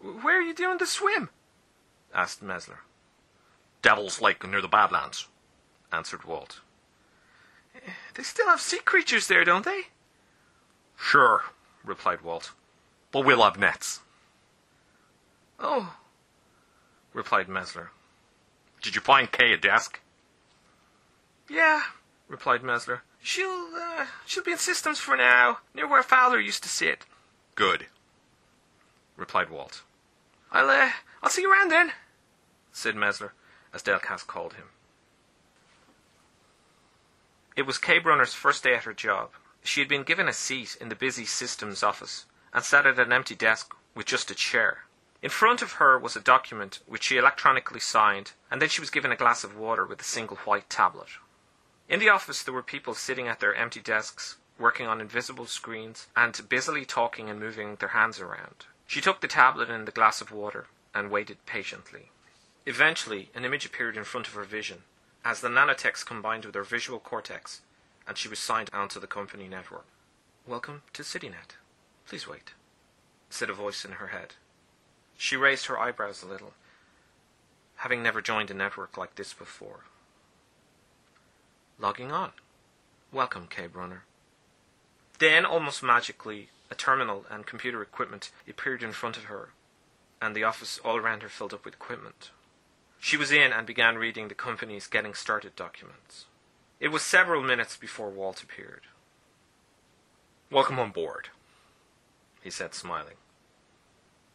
Where 0.00 0.38
are 0.38 0.42
you 0.42 0.54
doing 0.54 0.78
the 0.78 0.86
swim? 0.86 1.30
asked 2.14 2.44
Mesler. 2.44 2.78
Devil's 3.82 4.20
Lake 4.20 4.46
near 4.46 4.60
the 4.60 4.68
Badlands, 4.68 5.28
answered 5.92 6.24
Walt. 6.24 6.60
They 8.14 8.22
still 8.22 8.46
have 8.46 8.60
sea 8.60 8.78
creatures 8.78 9.28
there, 9.28 9.44
don't 9.44 9.64
they? 9.64 9.82
Sure, 10.96 11.44
replied 11.84 12.22
Walt. 12.22 12.52
But 13.12 13.24
we'll 13.24 13.42
have 13.42 13.58
nets. 13.58 14.00
Oh, 15.60 15.96
replied 17.12 17.48
Mesler. 17.48 17.88
Did 18.82 18.94
you 18.94 19.00
find 19.00 19.30
Kay 19.30 19.52
a 19.52 19.56
desk? 19.56 20.00
Yeah, 21.48 21.82
replied 22.28 22.62
Mesler. 22.62 23.00
She'll, 23.22 23.68
uh, 23.76 24.06
she'll 24.26 24.44
be 24.44 24.52
in 24.52 24.58
systems 24.58 24.98
for 24.98 25.16
now, 25.16 25.58
near 25.74 25.88
where 25.88 26.02
Fowler 26.02 26.38
used 26.38 26.62
to 26.62 26.68
sit. 26.68 27.04
Good, 27.54 27.86
replied 29.16 29.50
Walt. 29.50 29.82
I'll, 30.52 30.70
uh, 30.70 30.90
I'll 31.22 31.30
see 31.30 31.42
you 31.42 31.52
around 31.52 31.70
then, 31.70 31.92
said 32.72 32.94
Mesler, 32.94 33.30
as 33.74 33.82
Delcas 33.82 34.26
called 34.26 34.54
him. 34.54 34.66
It 37.56 37.66
was 37.66 37.78
Kay 37.78 37.98
Brunner's 37.98 38.34
first 38.34 38.62
day 38.62 38.74
at 38.74 38.84
her 38.84 38.94
job. 38.94 39.30
She 39.64 39.80
had 39.80 39.88
been 39.88 40.04
given 40.04 40.28
a 40.28 40.32
seat 40.32 40.76
in 40.80 40.88
the 40.88 40.94
busy 40.94 41.24
systems 41.24 41.82
office 41.82 42.26
and 42.54 42.64
sat 42.64 42.86
at 42.86 43.00
an 43.00 43.12
empty 43.12 43.34
desk 43.34 43.74
with 43.94 44.06
just 44.06 44.30
a 44.30 44.34
chair. 44.34 44.84
In 45.20 45.30
front 45.30 45.60
of 45.60 45.72
her 45.72 45.98
was 45.98 46.14
a 46.14 46.20
document 46.20 46.78
which 46.86 47.02
she 47.02 47.16
electronically 47.16 47.80
signed, 47.80 48.32
and 48.50 48.62
then 48.62 48.68
she 48.68 48.80
was 48.80 48.90
given 48.90 49.10
a 49.10 49.16
glass 49.16 49.42
of 49.42 49.56
water 49.56 49.84
with 49.84 50.00
a 50.00 50.04
single 50.04 50.36
white 50.38 50.70
tablet. 50.70 51.08
In 51.88 52.00
the 52.00 52.10
office 52.10 52.42
there 52.42 52.52
were 52.52 52.62
people 52.62 52.94
sitting 52.94 53.28
at 53.28 53.40
their 53.40 53.54
empty 53.54 53.80
desks, 53.80 54.36
working 54.58 54.86
on 54.86 55.00
invisible 55.00 55.46
screens, 55.46 56.08
and 56.14 56.48
busily 56.48 56.84
talking 56.84 57.30
and 57.30 57.40
moving 57.40 57.76
their 57.76 57.90
hands 57.90 58.20
around. 58.20 58.66
She 58.86 59.00
took 59.00 59.20
the 59.20 59.28
tablet 59.28 59.70
and 59.70 59.86
the 59.86 59.92
glass 59.92 60.20
of 60.20 60.30
water 60.30 60.66
and 60.94 61.10
waited 61.10 61.44
patiently. 61.46 62.10
Eventually, 62.66 63.30
an 63.34 63.46
image 63.46 63.64
appeared 63.64 63.96
in 63.96 64.04
front 64.04 64.26
of 64.26 64.34
her 64.34 64.44
vision, 64.44 64.82
as 65.24 65.40
the 65.40 65.48
nanotext 65.48 66.04
combined 66.04 66.44
with 66.44 66.54
her 66.54 66.62
visual 66.62 66.98
cortex, 66.98 67.62
and 68.06 68.18
she 68.18 68.28
was 68.28 68.38
signed 68.38 68.68
onto 68.72 69.00
the 69.00 69.06
company 69.06 69.48
network. 69.48 69.86
Welcome 70.46 70.82
to 70.92 71.02
CityNet. 71.02 71.56
Please 72.06 72.28
wait, 72.28 72.52
said 73.30 73.48
a 73.48 73.54
voice 73.54 73.84
in 73.84 73.92
her 73.92 74.08
head. 74.08 74.34
She 75.16 75.36
raised 75.36 75.66
her 75.66 75.78
eyebrows 75.78 76.22
a 76.22 76.26
little, 76.26 76.52
having 77.76 78.02
never 78.02 78.20
joined 78.20 78.50
a 78.50 78.54
network 78.54 78.98
like 78.98 79.14
this 79.14 79.32
before. 79.32 79.84
Logging 81.80 82.10
on. 82.10 82.32
Welcome, 83.12 83.46
Kay 83.48 83.68
Brunner. 83.68 84.02
Then, 85.20 85.44
almost 85.44 85.80
magically, 85.80 86.48
a 86.72 86.74
terminal 86.74 87.24
and 87.30 87.46
computer 87.46 87.80
equipment 87.82 88.32
appeared 88.48 88.82
in 88.82 88.90
front 88.90 89.16
of 89.16 89.24
her, 89.24 89.50
and 90.20 90.34
the 90.34 90.42
office 90.42 90.80
all 90.84 90.96
around 90.96 91.22
her 91.22 91.28
filled 91.28 91.54
up 91.54 91.64
with 91.64 91.74
equipment. 91.74 92.30
She 92.98 93.16
was 93.16 93.30
in 93.30 93.52
and 93.52 93.64
began 93.64 93.96
reading 93.96 94.26
the 94.26 94.34
company's 94.34 94.88
getting 94.88 95.14
started 95.14 95.54
documents. 95.54 96.24
It 96.80 96.88
was 96.88 97.02
several 97.02 97.42
minutes 97.42 97.76
before 97.76 98.10
Walt 98.10 98.42
appeared. 98.42 98.82
Welcome 100.50 100.80
on 100.80 100.90
board, 100.90 101.28
he 102.42 102.50
said, 102.50 102.74
smiling. 102.74 103.16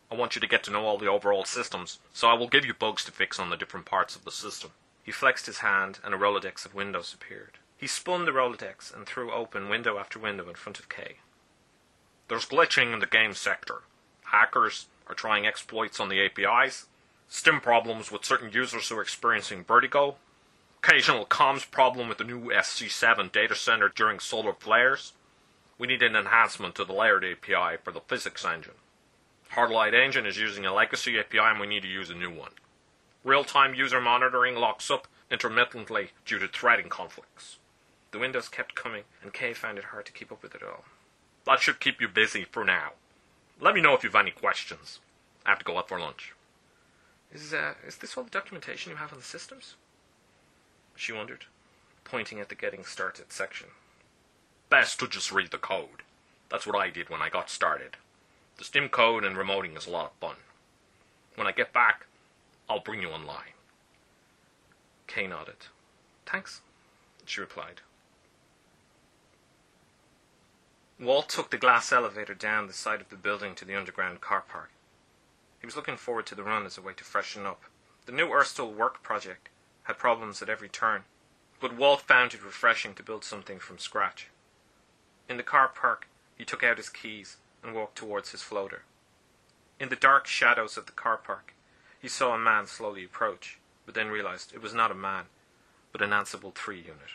I 0.10 0.16
want 0.16 0.36
you 0.36 0.42
to 0.42 0.48
get 0.48 0.64
to 0.64 0.72
know 0.72 0.86
all 0.86 0.98
the 0.98 1.10
overall 1.10 1.44
systems, 1.44 2.00
so 2.14 2.30
I 2.30 2.36
will 2.36 2.48
give 2.48 2.66
you 2.66 2.74
bugs 2.74 3.04
to 3.04 3.12
fix 3.12 3.38
on 3.38 3.50
the 3.50 3.58
different 3.58 3.86
parts 3.86 4.16
of 4.16 4.24
the 4.24 4.32
system. 4.32 4.72
He 5.04 5.12
flexed 5.12 5.46
his 5.46 5.60
hand, 5.60 6.00
and 6.04 6.14
a 6.14 6.18
Rolodex 6.18 6.66
of 6.66 6.74
windows 6.74 7.14
appeared. 7.14 7.60
He 7.78 7.88
spun 7.88 8.24
the 8.24 8.32
Rolodex 8.32 8.96
and 8.96 9.06
threw 9.06 9.34
open 9.34 9.68
window 9.68 9.98
after 9.98 10.18
window 10.18 10.48
in 10.48 10.56
front 10.56 10.80
of 10.80 10.88
Kay. 10.88 11.18
There's 12.30 12.46
glitching 12.46 12.94
in 12.94 13.00
the 13.00 13.06
game 13.06 13.34
sector. 13.34 13.82
Hackers 14.32 14.88
are 15.08 15.14
trying 15.14 15.46
exploits 15.46 16.00
on 16.00 16.08
the 16.08 16.26
APIs, 16.26 16.88
stim 17.28 17.60
problems 17.60 18.12
with 18.12 18.24
certain 18.24 18.52
users 18.52 18.88
who 18.88 18.98
are 18.98 19.02
experiencing 19.02 19.66
vertigo, 19.66 20.16
occasional 20.82 21.26
comms 21.26 21.70
problem 21.70 22.08
with 22.08 22.18
the 22.18 22.24
new 22.24 22.46
SC7 22.46 23.32
data 23.32 23.56
center 23.56 23.90
during 23.90 24.20
solar 24.20 24.54
flares. 24.54 25.14
We 25.78 25.88
need 25.88 26.02
an 26.02 26.16
enhancement 26.16 26.76
to 26.76 26.86
the 26.86 26.94
layered 26.94 27.26
API 27.26 27.78
for 27.84 27.92
the 27.92 28.02
physics 28.02 28.46
engine. 28.46 28.76
Hardlight 29.54 29.94
Engine 29.94 30.26
is 30.26 30.38
using 30.38 30.66
a 30.66 30.74
legacy 30.74 31.20
API 31.20 31.40
and 31.40 31.60
we 31.60 31.68
need 31.68 31.84
to 31.84 31.90
use 31.90 32.10
a 32.10 32.16
new 32.16 32.32
one. 32.32 32.52
Real-time 33.24 33.74
user 33.74 34.02
monitoring 34.02 34.56
locks 34.56 34.92
up 34.92 35.08
intermittently 35.32 36.12
due 36.26 36.40
to 36.40 36.48
threading 36.48 36.90
conflicts. 36.90 37.58
The 38.12 38.20
windows 38.20 38.50
kept 38.50 38.76
coming, 38.76 39.04
and 39.22 39.34
Kay 39.34 39.54
found 39.54 39.78
it 39.78 39.86
hard 39.86 40.06
to 40.06 40.12
keep 40.12 40.32
up 40.32 40.44
with 40.44 40.54
it 40.54 40.62
all. 40.62 40.84
That 41.46 41.60
should 41.60 41.80
keep 41.80 42.02
you 42.02 42.08
busy 42.08 42.46
for 42.46 42.64
now. 42.64 42.92
Let 43.60 43.76
me 43.76 43.82
know 43.82 43.94
if 43.94 44.04
you've 44.04 44.16
any 44.16 44.32
questions. 44.32 45.00
I 45.46 45.50
have 45.50 45.60
to 45.60 45.66
go 45.66 45.78
out 45.78 45.88
for 45.88 46.00
lunch. 46.00 46.34
Is, 47.34 47.54
uh, 47.54 47.74
is 47.88 47.98
this 47.98 48.16
all 48.16 48.24
the 48.24 48.30
documentation 48.30 48.92
you 48.92 48.98
have 48.98 49.12
on 49.12 49.20
the 49.20 49.26
systems? 49.26 49.76
She 50.96 51.12
wondered, 51.12 51.46
pointing 52.04 52.40
at 52.40 52.50
the 52.50 52.56
getting 52.56 52.84
started 52.84 53.32
section. 53.32 53.68
Best 54.70 55.00
to 55.00 55.08
just 55.08 55.32
read 55.32 55.52
the 55.52 55.58
code. 55.58 56.04
That's 56.50 56.68
what 56.68 56.76
I 56.76 56.90
did 56.90 57.10
when 57.10 57.22
I 57.22 57.30
got 57.30 57.50
started. 57.50 57.98
The 58.58 58.64
stim 58.64 58.90
code 58.90 59.24
and 59.24 59.36
remoting 59.36 59.78
is 59.78 59.88
a 59.88 59.92
lot 59.92 60.06
of 60.06 60.12
fun. 60.20 60.36
When 61.36 61.48
I 61.48 61.52
get 61.52 61.74
back, 61.74 62.06
I'll 62.70 62.80
bring 62.80 63.02
you 63.02 63.10
online. 63.10 63.54
Kay 65.08 65.28
nodded. 65.28 65.68
Thanks, 66.26 66.62
she 67.26 67.42
replied. 67.42 67.82
Walt 71.00 71.28
took 71.28 71.50
the 71.50 71.58
glass 71.58 71.92
elevator 71.92 72.34
down 72.34 72.68
the 72.68 72.74
side 72.74 73.02
of 73.02 73.10
the 73.10 73.16
building 73.16 73.56
to 73.56 73.66
the 73.66 73.76
underground 73.76 74.22
car 74.22 74.44
park. 74.48 74.72
He 75.60 75.66
was 75.66 75.76
looking 75.76 75.98
forward 75.98 76.26
to 76.28 76.36
the 76.36 76.44
run 76.44 76.66
as 76.66 76.78
a 76.78 76.82
way 76.82 76.94
to 76.94 77.04
freshen 77.04 77.46
up. 77.46 77.64
The 78.06 78.12
new 78.12 78.28
Erstal 78.28 78.74
work 78.74 79.04
project 79.04 79.50
had 79.84 79.98
problems 79.98 80.42
at 80.42 80.50
every 80.50 80.70
turn, 80.70 81.04
but 81.60 81.76
Walt 81.76 82.02
found 82.02 82.34
it 82.34 82.44
refreshing 82.44 82.94
to 82.96 83.04
build 83.04 83.24
something 83.24 83.60
from 83.60 83.78
scratch. 83.78 84.28
In 85.30 85.38
the 85.38 85.44
car 85.44 85.68
park, 85.68 86.08
he 86.38 86.46
took 86.46 86.64
out 86.64 86.78
his 86.78 86.90
keys 86.90 87.38
and 87.64 87.74
walked 87.74 87.98
towards 87.98 88.32
his 88.32 88.42
floater. 88.42 88.84
In 89.80 89.90
the 89.90 89.96
dark 89.96 90.28
shadows 90.28 90.78
of 90.78 90.86
the 90.86 90.92
car 90.92 91.18
park, 91.18 91.53
he 92.04 92.10
saw 92.10 92.36
a 92.36 92.38
man 92.38 92.68
slowly 92.68 93.06
approach, 93.06 93.58
but 93.86 93.96
then 93.96 94.10
realized 94.10 94.54
it 94.54 94.62
was 94.62 94.74
not 94.74 94.92
a 94.92 94.94
man, 94.94 95.24
but 95.94 96.02
an 96.02 96.10
Ansible 96.10 96.54
3 96.54 96.76
unit. 96.76 97.14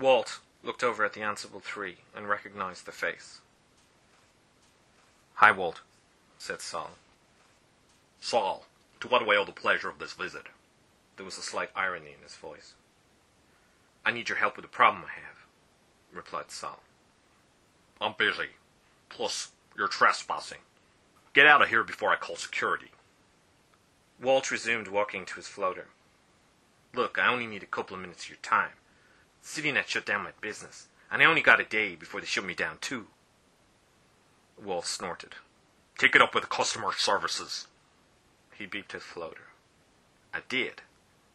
Walt 0.00 0.40
looked 0.64 0.82
over 0.82 1.04
at 1.04 1.12
the 1.12 1.20
Ansible 1.20 1.62
3 1.62 1.98
and 2.16 2.30
recognized 2.30 2.86
the 2.86 2.92
face. 2.92 3.42
Hi, 5.34 5.52
Walt, 5.52 5.82
said 6.38 6.62
Saul. 6.62 6.92
Saul, 8.22 8.64
to 9.00 9.08
what 9.08 9.22
do 9.22 9.30
I 9.30 9.36
owe 9.36 9.44
the 9.44 9.52
pleasure 9.52 9.90
of 9.90 9.98
this 9.98 10.14
visit? 10.14 10.46
There 11.16 11.26
was 11.26 11.36
a 11.36 11.42
slight 11.42 11.68
irony 11.76 12.14
in 12.16 12.22
his 12.22 12.36
voice. 12.36 12.72
I 14.02 14.12
need 14.12 14.30
your 14.30 14.38
help 14.38 14.56
with 14.56 14.64
a 14.64 14.68
problem 14.68 15.04
I 15.04 15.20
have, 15.20 15.44
replied 16.10 16.50
Saul. 16.50 16.80
I'm 18.00 18.14
busy. 18.16 18.48
Plus, 19.10 19.50
you're 19.76 19.88
trespassing. 19.88 20.62
Get 21.34 21.46
out 21.46 21.60
of 21.60 21.68
here 21.68 21.84
before 21.84 22.10
I 22.10 22.16
call 22.16 22.36
security. 22.36 22.92
Walt 24.20 24.50
resumed 24.50 24.88
walking 24.88 25.24
to 25.24 25.34
his 25.36 25.46
floater. 25.46 25.86
Look, 26.92 27.18
I 27.18 27.28
only 27.28 27.46
need 27.46 27.62
a 27.62 27.66
couple 27.66 27.94
of 27.94 28.00
minutes 28.00 28.24
of 28.24 28.30
your 28.30 28.38
time. 28.42 28.72
CityNet 29.44 29.86
shut 29.86 30.04
down 30.04 30.24
my 30.24 30.32
business, 30.40 30.88
and 31.10 31.22
I 31.22 31.26
only 31.26 31.40
got 31.40 31.60
a 31.60 31.64
day 31.64 31.94
before 31.94 32.20
they 32.20 32.26
shut 32.26 32.44
me 32.44 32.54
down 32.54 32.78
too. 32.80 33.06
Walt 34.60 34.86
snorted. 34.86 35.36
Take 35.98 36.16
it 36.16 36.22
up 36.22 36.34
with 36.34 36.48
customer 36.48 36.92
services. 36.92 37.68
He 38.56 38.66
beeped 38.66 38.92
his 38.92 39.02
floater. 39.02 39.48
I 40.34 40.40
did. 40.48 40.82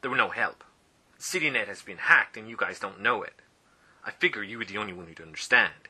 There 0.02 0.12
were 0.12 0.18
no 0.18 0.30
help. 0.30 0.64
CityNet 1.20 1.68
has 1.68 1.82
been 1.82 1.98
hacked 1.98 2.36
and 2.36 2.50
you 2.50 2.58
guys 2.58 2.80
don't 2.80 3.02
know 3.02 3.24
it. 3.24 3.36
I 4.06 4.12
figure 4.12 4.44
you 4.44 4.58
were 4.58 4.66
the 4.66 4.78
only 4.78 4.92
one 4.92 5.08
who'd 5.08 5.22
understand. 5.22 5.88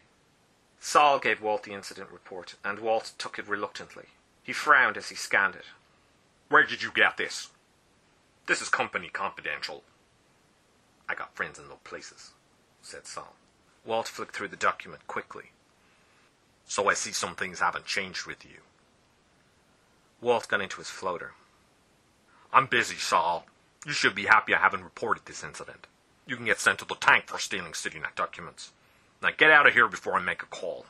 Saul 0.79 1.17
gave 1.17 1.41
Walt 1.41 1.63
the 1.63 1.73
incident 1.73 2.11
report, 2.11 2.55
and 2.63 2.79
Walt 2.79 3.13
took 3.17 3.39
it 3.39 3.47
reluctantly. 3.47 4.07
He 4.43 4.53
frowned 4.53 4.97
as 4.97 5.09
he 5.09 5.15
scanned 5.15 5.55
it. 5.55 5.65
Where 6.53 6.63
did 6.63 6.83
you 6.83 6.91
get 6.93 7.17
this? 7.17 7.49
This 8.45 8.61
is 8.61 8.69
company 8.69 9.09
confidential. 9.09 9.81
I 11.09 11.15
got 11.15 11.35
friends 11.35 11.57
in 11.57 11.67
low 11.67 11.79
places, 11.83 12.33
said 12.79 13.07
Saul. 13.07 13.33
Walt 13.83 14.07
flicked 14.07 14.35
through 14.35 14.49
the 14.49 14.55
document 14.55 15.07
quickly. 15.07 15.45
So 16.67 16.87
I 16.87 16.93
see 16.93 17.11
some 17.11 17.33
things 17.33 17.59
haven't 17.59 17.87
changed 17.87 18.27
with 18.27 18.45
you. 18.45 18.59
Walt 20.21 20.47
got 20.47 20.61
into 20.61 20.77
his 20.77 20.91
floater. 20.91 21.31
I'm 22.53 22.67
busy, 22.67 22.97
Saul. 22.97 23.47
You 23.83 23.93
should 23.93 24.13
be 24.13 24.25
happy 24.25 24.53
I 24.53 24.59
haven't 24.59 24.83
reported 24.83 25.25
this 25.25 25.43
incident. 25.43 25.87
You 26.27 26.35
can 26.35 26.45
get 26.45 26.59
sent 26.59 26.77
to 26.77 26.85
the 26.85 26.93
tank 26.93 27.29
for 27.29 27.39
stealing 27.39 27.71
CityNet 27.71 28.13
documents. 28.15 28.73
Now 29.23 29.29
get 29.35 29.49
out 29.49 29.65
of 29.65 29.73
here 29.73 29.87
before 29.87 30.13
I 30.13 30.21
make 30.21 30.43
a 30.43 30.45
call. 30.45 30.85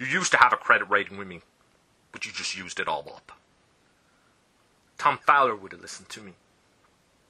You 0.00 0.06
used 0.06 0.32
to 0.32 0.38
have 0.38 0.52
a 0.52 0.56
credit 0.56 0.90
rating 0.90 1.16
with 1.16 1.28
me, 1.28 1.42
but 2.10 2.26
you 2.26 2.32
just 2.32 2.56
used 2.56 2.80
it 2.80 2.88
all 2.88 3.08
up. 3.14 3.30
Tom 4.98 5.18
Fowler 5.24 5.54
would 5.54 5.72
have 5.72 5.80
listened 5.80 6.08
to 6.10 6.20
me, 6.20 6.32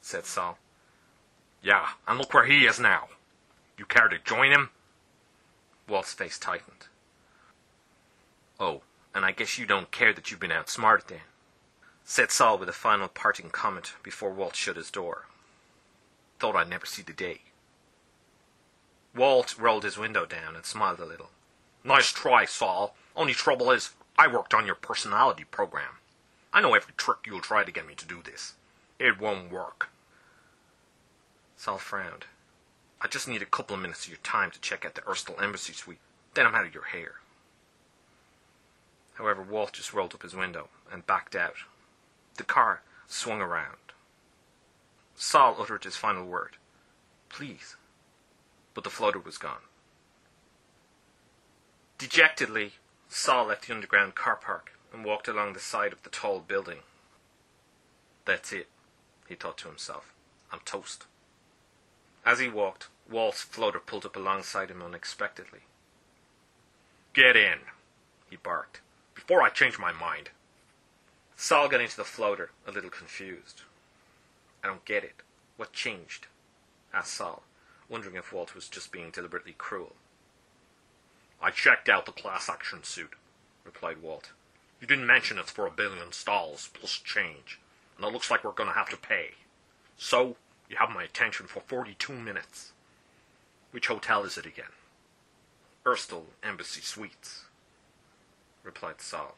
said 0.01 0.25
Saul. 0.25 0.59
Yeah, 1.63 1.91
and 2.07 2.19
look 2.19 2.33
where 2.33 2.47
he 2.47 2.65
is 2.65 2.81
now. 2.81 3.09
You 3.77 3.85
care 3.85 4.09
to 4.09 4.19
join 4.19 4.51
him? 4.51 4.71
Walt's 5.87 6.15
face 6.15 6.39
tightened. 6.39 6.87
Oh, 8.59 8.83
and 9.15 9.25
I 9.25 9.33
guess 9.33 9.59
you 9.59 9.67
don't 9.67 9.91
care 9.91 10.13
that 10.13 10.31
you've 10.31 10.41
been 10.41 10.51
outsmarted 10.53 11.09
then, 11.09 11.21
said 12.05 12.31
Saul 12.31 12.59
with 12.59 12.69
a 12.69 12.73
final 12.73 13.09
parting 13.09 13.51
comment 13.51 13.93
before 14.03 14.31
Walt 14.31 14.57
shut 14.57 14.77
his 14.77 14.91
door. 14.91 15.27
Thought 16.39 16.57
I'd 16.57 16.71
never 16.71 16.87
see 16.87 17.03
the 17.03 17.13
day. 17.13 17.43
Walt 19.15 19.57
rolled 19.59 19.85
his 19.85 19.99
window 19.99 20.25
down 20.27 20.57
and 20.57 20.65
smiled 20.65 21.01
a 21.01 21.05
little. 21.05 21.31
Nice 21.85 22.13
try, 22.13 22.45
Saul. 22.45 22.95
Only 23.17 23.35
trouble 23.35 23.71
is, 23.71 23.91
I 24.17 24.27
worked 24.29 24.55
on 24.55 24.67
your 24.67 24.75
personality 24.75 25.45
program. 25.45 25.98
I 26.59 26.61
know 26.61 26.75
every 26.75 26.93
trick 26.97 27.19
you'll 27.25 27.41
try 27.41 27.63
to 27.63 27.71
get 27.71 27.87
me 27.87 27.95
to 27.95 28.05
do 28.05 28.21
this. 28.21 28.55
It 28.99 29.21
won't 29.21 29.53
work. 29.53 29.91
Saul 31.57 31.79
frowned. 31.79 32.25
I 33.01 33.07
just 33.07 33.29
need 33.29 33.43
a 33.43 33.47
couple 33.47 33.77
of 33.77 33.81
minutes 33.81 34.07
of 34.07 34.11
your 34.11 34.19
time 34.25 34.51
to 34.51 34.61
check 34.61 34.85
out 34.85 34.97
the 34.97 35.03
Erstal 35.03 35.41
Embassy 35.41 35.73
suite. 35.73 36.01
Then 36.35 36.47
I'm 36.47 36.57
out 36.57 36.67
of 36.67 36.75
your 36.75 36.87
hair. 36.87 37.21
However, 39.15 39.41
Walt 39.41 39.73
just 39.73 39.95
rolled 39.95 40.15
up 40.15 40.25
his 40.25 40.35
window 40.35 40.67
and 40.91 41.07
backed 41.07 41.37
out. 41.37 41.55
The 42.39 42.43
car 42.43 42.83
swung 43.07 43.41
around. 43.41 43.93
Saul 45.15 45.59
uttered 45.61 45.85
his 45.85 45.95
final 45.95 46.27
word. 46.27 46.57
Please. 47.29 47.77
But 48.75 48.83
the 48.83 48.91
floater 48.91 49.21
was 49.21 49.39
gone. 49.39 49.63
Dejectedly, 51.99 52.73
Saul 53.09 53.47
left 53.47 53.69
the 53.69 53.75
underground 53.75 54.17
car 54.17 54.35
park 54.35 54.73
and 54.93 55.05
walked 55.05 55.29
along 55.29 55.53
the 55.53 55.61
side 55.61 55.93
of 55.93 56.03
the 56.03 56.11
tall 56.11 56.41
building. 56.41 56.79
That's 58.25 58.53
it, 58.53 58.69
he 59.29 59.35
thought 59.35 59.59
to 59.59 59.69
himself. 59.69 60.13
I'm 60.53 60.61
toast. 60.65 61.07
As 62.25 62.39
he 62.39 62.49
walked, 62.49 62.89
Walt's 63.11 63.43
floater 63.43 63.81
pulled 63.81 64.05
up 64.05 64.17
alongside 64.17 64.71
him 64.71 64.83
unexpectedly. 64.83 65.61
Get 67.15 67.37
in, 67.37 67.59
he 68.29 68.37
barked, 68.37 68.81
before 69.15 69.43
I 69.43 69.49
change 69.49 69.79
my 69.79 69.93
mind. 69.93 70.31
Saul 71.37 71.69
got 71.69 71.81
into 71.81 71.97
the 71.97 72.05
floater, 72.05 72.51
a 72.67 72.73
little 72.73 72.91
confused. 72.91 73.63
I 74.63 74.67
don't 74.67 74.85
get 74.85 75.05
it. 75.05 75.23
What 75.57 75.73
changed? 75.73 76.27
asked 76.93 77.15
Saul, 77.15 77.43
wondering 77.89 78.17
if 78.17 78.33
Walt 78.33 78.55
was 78.55 78.69
just 78.69 78.93
being 78.93 79.11
deliberately 79.11 79.55
cruel. 79.57 79.95
I 81.41 81.51
checked 81.51 81.89
out 81.89 82.07
the 82.07 82.13
class 82.13 82.49
action 82.49 82.83
suit, 82.83 83.13
replied 83.65 84.03
Walt. 84.03 84.33
You 84.81 84.87
didn't 84.87 85.07
mention 85.07 85.39
it's 85.39 85.51
for 85.51 85.67
a 85.67 85.71
billion 85.71 86.13
stalls 86.13 86.71
plus 86.73 86.93
change, 86.93 87.61
and 87.97 88.07
it 88.07 88.13
looks 88.13 88.31
like 88.31 88.45
we're 88.45 88.53
going 88.53 88.69
to 88.69 88.75
have 88.75 88.91
to 88.91 88.97
pay. 88.97 89.31
So, 89.97 90.37
you 90.69 90.77
have 90.77 90.91
my 90.91 91.03
attention 91.03 91.47
for 91.47 91.61
42 91.61 92.13
minutes. 92.13 92.73
Which 93.71 93.89
hotel 93.89 94.25
is 94.25 94.39
it 94.39 94.47
again? 94.47 94.73
Erstal 95.85 96.27
Embassy 96.43 96.81
Suites, 96.81 97.45
replied 98.63 99.01
Saul. 99.01 99.37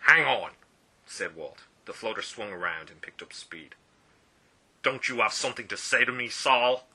Hang 0.00 0.24
on, 0.24 0.50
said 1.06 1.36
Walt. 1.36 1.64
The 1.86 1.92
floater 1.92 2.22
swung 2.22 2.52
around 2.52 2.90
and 2.90 3.00
picked 3.00 3.22
up 3.22 3.32
speed. 3.32 3.74
Don't 4.82 5.08
you 5.08 5.18
have 5.18 5.32
something 5.32 5.68
to 5.68 5.76
say 5.76 6.04
to 6.04 6.12
me, 6.12 6.28
Saul? 6.28 6.86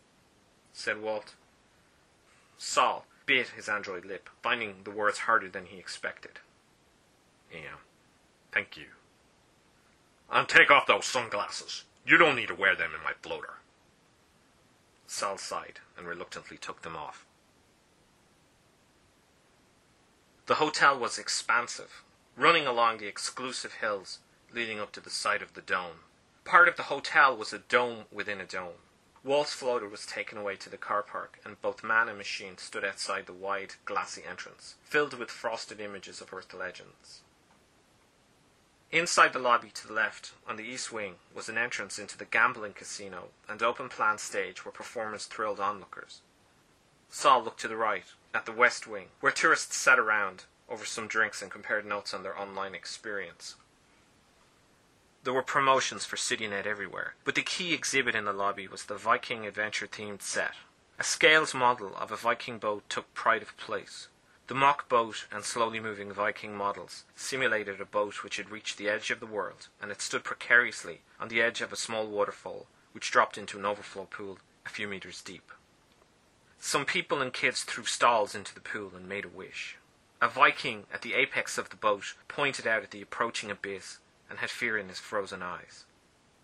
said 0.73 1.01
Walt. 1.01 1.35
Saul 2.57 3.05
bit 3.25 3.49
his 3.49 3.67
android 3.67 4.05
lip, 4.05 4.29
finding 4.41 4.83
the 4.83 4.91
words 4.91 5.19
harder 5.19 5.49
than 5.49 5.65
he 5.65 5.77
expected. 5.77 6.39
Yeah, 7.63 7.77
thank 8.51 8.75
you. 8.75 8.85
And 10.31 10.47
take 10.47 10.69
off 10.69 10.87
those 10.87 11.05
sunglasses. 11.05 11.83
You 12.05 12.17
don't 12.17 12.35
need 12.35 12.49
to 12.49 12.55
wear 12.55 12.75
them 12.75 12.91
in 12.95 13.03
my 13.03 13.13
floater. 13.21 13.55
Saul 15.07 15.37
sighed 15.37 15.79
and 15.97 16.07
reluctantly 16.07 16.57
took 16.57 16.81
them 16.81 16.95
off. 16.95 17.25
The 20.47 20.55
hotel 20.55 20.99
was 20.99 21.17
expansive, 21.17 22.03
running 22.35 22.67
along 22.67 22.97
the 22.97 23.07
exclusive 23.07 23.75
hills 23.75 24.19
leading 24.53 24.79
up 24.79 24.91
to 24.93 25.01
the 25.01 25.09
site 25.09 25.41
of 25.41 25.53
the 25.53 25.61
dome. 25.61 26.03
Part 26.43 26.67
of 26.67 26.77
the 26.77 26.83
hotel 26.83 27.35
was 27.35 27.51
a 27.51 27.59
dome 27.59 28.05
within 28.11 28.39
a 28.39 28.45
dome. 28.45 28.79
Walt's 29.23 29.53
floater 29.53 29.89
was 29.89 30.05
taken 30.05 30.37
away 30.37 30.55
to 30.57 30.69
the 30.69 30.77
car 30.77 31.01
park, 31.01 31.39
and 31.43 31.59
both 31.61 31.83
man 31.83 32.07
and 32.07 32.17
machine 32.17 32.59
stood 32.59 32.85
outside 32.85 33.25
the 33.25 33.33
wide, 33.33 33.73
glassy 33.83 34.21
entrance, 34.23 34.75
filled 34.83 35.17
with 35.17 35.31
frosted 35.31 35.81
images 35.81 36.21
of 36.21 36.31
Earth 36.31 36.53
legends. 36.53 37.21
Inside 38.95 39.33
the 39.33 39.39
lobby 39.39 39.71
to 39.71 39.87
the 39.87 39.93
left, 39.93 40.31
on 40.47 40.55
the 40.55 40.63
east 40.63 40.89
wing, 40.89 41.15
was 41.33 41.49
an 41.49 41.57
entrance 41.57 41.99
into 41.99 42.17
the 42.17 42.23
gambling 42.23 42.71
casino 42.71 43.27
and 43.45 43.61
open 43.61 43.89
plan 43.89 44.17
stage 44.17 44.63
where 44.63 44.71
performers 44.71 45.25
thrilled 45.25 45.59
onlookers. 45.59 46.21
Saul 47.09 47.43
looked 47.43 47.59
to 47.59 47.67
the 47.67 47.75
right, 47.75 48.05
at 48.33 48.45
the 48.45 48.53
west 48.53 48.87
wing, 48.87 49.07
where 49.19 49.33
tourists 49.33 49.75
sat 49.75 49.99
around 49.99 50.45
over 50.69 50.85
some 50.85 51.09
drinks 51.09 51.41
and 51.41 51.51
compared 51.51 51.85
notes 51.85 52.13
on 52.13 52.23
their 52.23 52.39
online 52.39 52.73
experience. 52.73 53.55
There 55.25 55.33
were 55.33 55.43
promotions 55.43 56.05
for 56.05 56.15
CityNet 56.15 56.65
everywhere, 56.65 57.15
but 57.25 57.35
the 57.35 57.41
key 57.41 57.73
exhibit 57.73 58.15
in 58.15 58.23
the 58.23 58.31
lobby 58.31 58.65
was 58.65 58.85
the 58.85 58.95
Viking 58.95 59.45
adventure 59.45 59.87
themed 59.87 60.21
set. 60.21 60.53
A 60.97 61.03
scales 61.03 61.53
model 61.53 61.93
of 61.97 62.13
a 62.13 62.15
Viking 62.15 62.59
boat 62.59 62.83
took 62.87 63.13
pride 63.13 63.41
of 63.41 63.57
place. 63.57 64.07
The 64.47 64.53
mock 64.53 64.87
boat 64.87 65.25
and 65.31 65.43
slowly 65.43 65.79
moving 65.79 66.13
Viking 66.13 66.55
models 66.55 67.03
simulated 67.15 67.81
a 67.81 67.85
boat 67.85 68.23
which 68.23 68.37
had 68.37 68.51
reached 68.51 68.77
the 68.77 68.87
edge 68.87 69.09
of 69.09 69.19
the 69.19 69.25
world, 69.25 69.69
and 69.81 69.91
it 69.91 70.01
stood 70.01 70.23
precariously 70.23 71.01
on 71.19 71.29
the 71.29 71.41
edge 71.41 71.61
of 71.61 71.73
a 71.73 71.75
small 71.75 72.05
waterfall 72.05 72.67
which 72.91 73.09
dropped 73.09 73.39
into 73.39 73.57
an 73.57 73.65
overflow 73.65 74.05
pool 74.05 74.37
a 74.63 74.69
few 74.69 74.87
meters 74.87 75.21
deep. 75.21 75.51
Some 76.59 76.85
people 76.85 77.23
and 77.23 77.33
kids 77.33 77.63
threw 77.63 77.85
stalls 77.85 78.35
into 78.35 78.53
the 78.53 78.61
pool 78.61 78.91
and 78.95 79.09
made 79.09 79.25
a 79.25 79.29
wish. 79.29 79.77
A 80.21 80.29
Viking 80.29 80.85
at 80.93 81.01
the 81.01 81.15
apex 81.15 81.57
of 81.57 81.69
the 81.69 81.75
boat 81.75 82.13
pointed 82.27 82.67
out 82.67 82.83
at 82.83 82.91
the 82.91 83.01
approaching 83.01 83.49
abyss 83.49 83.97
and 84.29 84.39
had 84.39 84.51
fear 84.51 84.77
in 84.77 84.89
his 84.89 84.99
frozen 84.99 85.41
eyes. 85.41 85.85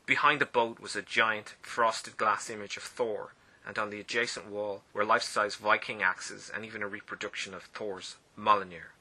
Behind 0.08 0.42
the 0.42 0.46
boat 0.48 0.80
was 0.80 0.96
a 0.96 1.04
giant, 1.04 1.56
frosted 1.62 2.18
glass 2.18 2.50
image 2.50 2.78
of 2.78 2.84
Thor, 2.84 3.34
and 3.66 3.78
on 3.78 3.90
the 3.90 4.00
adjacent 4.00 4.48
wall 4.48 4.84
were 4.94 5.06
life-size 5.06 5.56
Viking 5.56 6.02
axes 6.02 6.52
and 6.54 6.66
even 6.66 6.82
a 6.82 6.88
reproduction 6.88 7.54
of 7.54 7.64
Thor's 7.64 8.16
Mjolnir. 8.38 8.94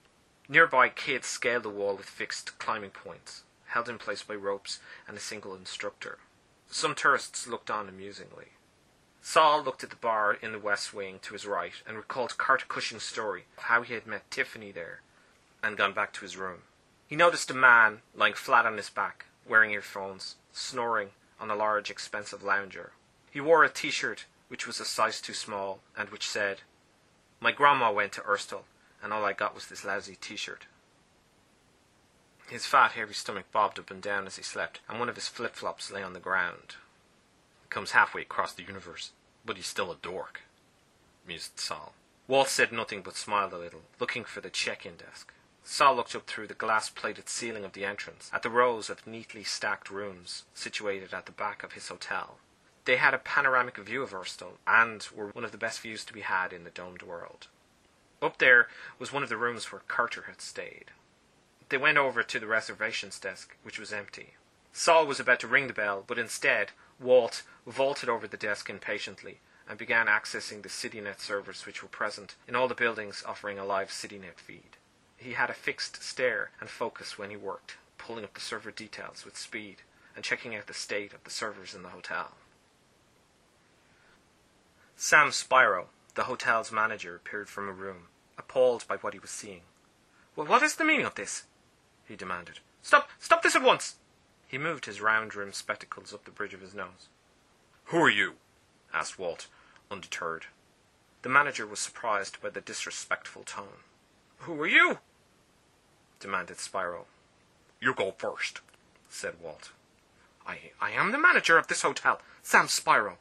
Nearby, 0.48 0.88
kids 0.88 1.26
scaled 1.26 1.62
the 1.62 1.70
wall 1.70 1.96
with 1.96 2.06
fixed 2.06 2.58
climbing 2.58 2.90
points, 2.90 3.44
held 3.66 3.88
in 3.88 3.98
place 3.98 4.22
by 4.22 4.34
ropes 4.34 4.80
and 5.06 5.16
a 5.16 5.20
single 5.20 5.54
instructor. 5.54 6.18
Some 6.68 6.94
tourists 6.94 7.46
looked 7.46 7.70
on 7.70 7.88
amusingly. 7.88 8.48
Saul 9.22 9.62
looked 9.62 9.84
at 9.84 9.90
the 9.90 9.96
bar 9.96 10.34
in 10.34 10.52
the 10.52 10.58
west 10.58 10.94
wing 10.94 11.18
to 11.22 11.34
his 11.34 11.46
right 11.46 11.74
and 11.86 11.96
recalled 11.96 12.38
Carter 12.38 12.66
Cushing's 12.68 13.02
story 13.02 13.44
of 13.58 13.64
how 13.64 13.82
he 13.82 13.94
had 13.94 14.06
met 14.06 14.30
Tiffany 14.30 14.72
there 14.72 15.02
and 15.62 15.76
gone 15.76 15.92
back 15.92 16.12
to 16.14 16.22
his 16.22 16.36
room. 16.36 16.62
He 17.06 17.16
noticed 17.16 17.50
a 17.50 17.54
man 17.54 18.00
lying 18.14 18.34
flat 18.34 18.66
on 18.66 18.76
his 18.76 18.88
back, 18.88 19.26
wearing 19.46 19.72
earphones, 19.72 20.36
snoring 20.52 21.10
on 21.38 21.50
a 21.50 21.56
large, 21.56 21.90
expensive 21.90 22.42
lounger. 22.42 22.92
He 23.30 23.40
wore 23.40 23.62
a 23.62 23.68
t-shirt 23.68 24.24
which 24.50 24.66
was 24.66 24.80
a 24.80 24.84
size 24.84 25.20
too 25.20 25.32
small 25.32 25.78
and 25.96 26.08
which 26.10 26.28
said, 26.28 26.62
My 27.38 27.52
grandma 27.52 27.92
went 27.92 28.12
to 28.14 28.20
Erstal, 28.22 28.64
and 29.00 29.12
all 29.12 29.24
I 29.24 29.32
got 29.32 29.54
was 29.54 29.66
this 29.66 29.84
lousy 29.84 30.16
t-shirt. 30.20 30.66
His 32.48 32.66
fat, 32.66 32.92
hairy 32.92 33.14
stomach 33.14 33.46
bobbed 33.52 33.78
up 33.78 33.92
and 33.92 34.02
down 34.02 34.26
as 34.26 34.34
he 34.34 34.42
slept, 34.42 34.80
and 34.88 34.98
one 34.98 35.08
of 35.08 35.14
his 35.14 35.28
flip-flops 35.28 35.92
lay 35.92 36.02
on 36.02 36.14
the 36.14 36.18
ground. 36.18 36.74
Comes 37.68 37.92
halfway 37.92 38.22
across 38.22 38.52
the 38.52 38.64
universe, 38.64 39.12
but 39.46 39.56
he's 39.56 39.68
still 39.68 39.92
a 39.92 39.96
dork, 40.02 40.40
mused 41.24 41.60
Saul. 41.60 41.94
Walt 42.26 42.48
said 42.48 42.72
nothing 42.72 43.02
but 43.02 43.16
smiled 43.16 43.52
a 43.52 43.58
little, 43.58 43.82
looking 44.00 44.24
for 44.24 44.40
the 44.40 44.50
check-in 44.50 44.96
desk. 44.96 45.32
Saul 45.62 45.94
looked 45.94 46.16
up 46.16 46.26
through 46.26 46.48
the 46.48 46.54
glass-plated 46.54 47.28
ceiling 47.28 47.64
of 47.64 47.72
the 47.72 47.84
entrance 47.84 48.28
at 48.32 48.42
the 48.42 48.50
rows 48.50 48.90
of 48.90 49.06
neatly 49.06 49.44
stacked 49.44 49.88
rooms 49.88 50.44
situated 50.52 51.14
at 51.14 51.26
the 51.26 51.32
back 51.32 51.62
of 51.62 51.74
his 51.74 51.86
hotel. 51.86 52.38
They 52.90 52.96
had 52.96 53.14
a 53.14 53.18
panoramic 53.18 53.76
view 53.76 54.02
of 54.02 54.12
Erstal 54.12 54.58
and 54.66 55.06
were 55.14 55.28
one 55.28 55.44
of 55.44 55.52
the 55.52 55.58
best 55.58 55.78
views 55.78 56.04
to 56.04 56.12
be 56.12 56.22
had 56.22 56.52
in 56.52 56.64
the 56.64 56.70
domed 56.70 57.04
world. 57.04 57.46
Up 58.20 58.38
there 58.38 58.66
was 58.98 59.12
one 59.12 59.22
of 59.22 59.28
the 59.28 59.36
rooms 59.36 59.70
where 59.70 59.82
Carter 59.86 60.22
had 60.22 60.40
stayed. 60.40 60.86
They 61.68 61.76
went 61.76 61.98
over 61.98 62.24
to 62.24 62.40
the 62.40 62.48
reservations 62.48 63.20
desk, 63.20 63.56
which 63.62 63.78
was 63.78 63.92
empty. 63.92 64.34
Saul 64.72 65.06
was 65.06 65.20
about 65.20 65.38
to 65.38 65.46
ring 65.46 65.68
the 65.68 65.72
bell, 65.72 66.02
but 66.04 66.18
instead 66.18 66.72
Walt 66.98 67.44
vaulted 67.64 68.08
over 68.08 68.26
the 68.26 68.36
desk 68.36 68.68
impatiently 68.68 69.38
and 69.68 69.78
began 69.78 70.08
accessing 70.08 70.62
the 70.62 70.68
CityNet 70.68 71.20
servers 71.20 71.66
which 71.66 71.84
were 71.84 71.88
present 71.88 72.34
in 72.48 72.56
all 72.56 72.66
the 72.66 72.74
buildings 72.74 73.22
offering 73.24 73.56
a 73.56 73.64
live 73.64 73.90
CityNet 73.90 74.40
feed. 74.40 74.78
He 75.16 75.34
had 75.34 75.48
a 75.48 75.54
fixed 75.54 76.02
stare 76.02 76.50
and 76.58 76.68
focus 76.68 77.16
when 77.16 77.30
he 77.30 77.36
worked, 77.36 77.76
pulling 77.98 78.24
up 78.24 78.34
the 78.34 78.40
server 78.40 78.72
details 78.72 79.24
with 79.24 79.38
speed 79.38 79.76
and 80.16 80.24
checking 80.24 80.56
out 80.56 80.66
the 80.66 80.74
state 80.74 81.12
of 81.12 81.22
the 81.22 81.30
servers 81.30 81.72
in 81.72 81.84
the 81.84 81.90
hotel. 81.90 82.32
Sam 85.02 85.32
Spiro, 85.32 85.88
the 86.14 86.24
hotel's 86.24 86.70
manager, 86.70 87.16
appeared 87.16 87.48
from 87.48 87.70
a 87.70 87.72
room, 87.72 88.08
appalled 88.36 88.86
by 88.86 88.96
what 88.96 89.14
he 89.14 89.18
was 89.18 89.30
seeing. 89.30 89.62
Well, 90.36 90.46
what 90.46 90.62
is 90.62 90.76
the 90.76 90.84
meaning 90.84 91.06
of 91.06 91.14
this? 91.14 91.44
he 92.06 92.16
demanded. 92.16 92.58
Stop! 92.82 93.08
Stop 93.18 93.42
this 93.42 93.56
at 93.56 93.62
once! 93.62 93.94
He 94.46 94.58
moved 94.58 94.84
his 94.84 95.00
round 95.00 95.34
rimmed 95.34 95.54
spectacles 95.54 96.12
up 96.12 96.26
the 96.26 96.30
bridge 96.30 96.52
of 96.52 96.60
his 96.60 96.74
nose. 96.74 97.08
Who 97.84 97.96
are 97.96 98.10
you? 98.10 98.34
asked 98.92 99.18
Walt, 99.18 99.46
undeterred. 99.90 100.48
The 101.22 101.30
manager 101.30 101.66
was 101.66 101.80
surprised 101.80 102.38
by 102.42 102.50
the 102.50 102.60
disrespectful 102.60 103.44
tone. 103.44 103.80
Who 104.40 104.60
are 104.60 104.66
you? 104.66 104.98
demanded 106.20 106.58
Spiro. 106.58 107.06
You 107.80 107.94
go 107.94 108.14
first, 108.18 108.60
said 109.08 109.36
Walt. 109.42 109.70
I, 110.46 110.72
I 110.78 110.90
am 110.90 111.10
the 111.10 111.18
manager 111.18 111.56
of 111.56 111.68
this 111.68 111.80
hotel, 111.80 112.20
Sam 112.42 112.68
Spiro. 112.68 113.16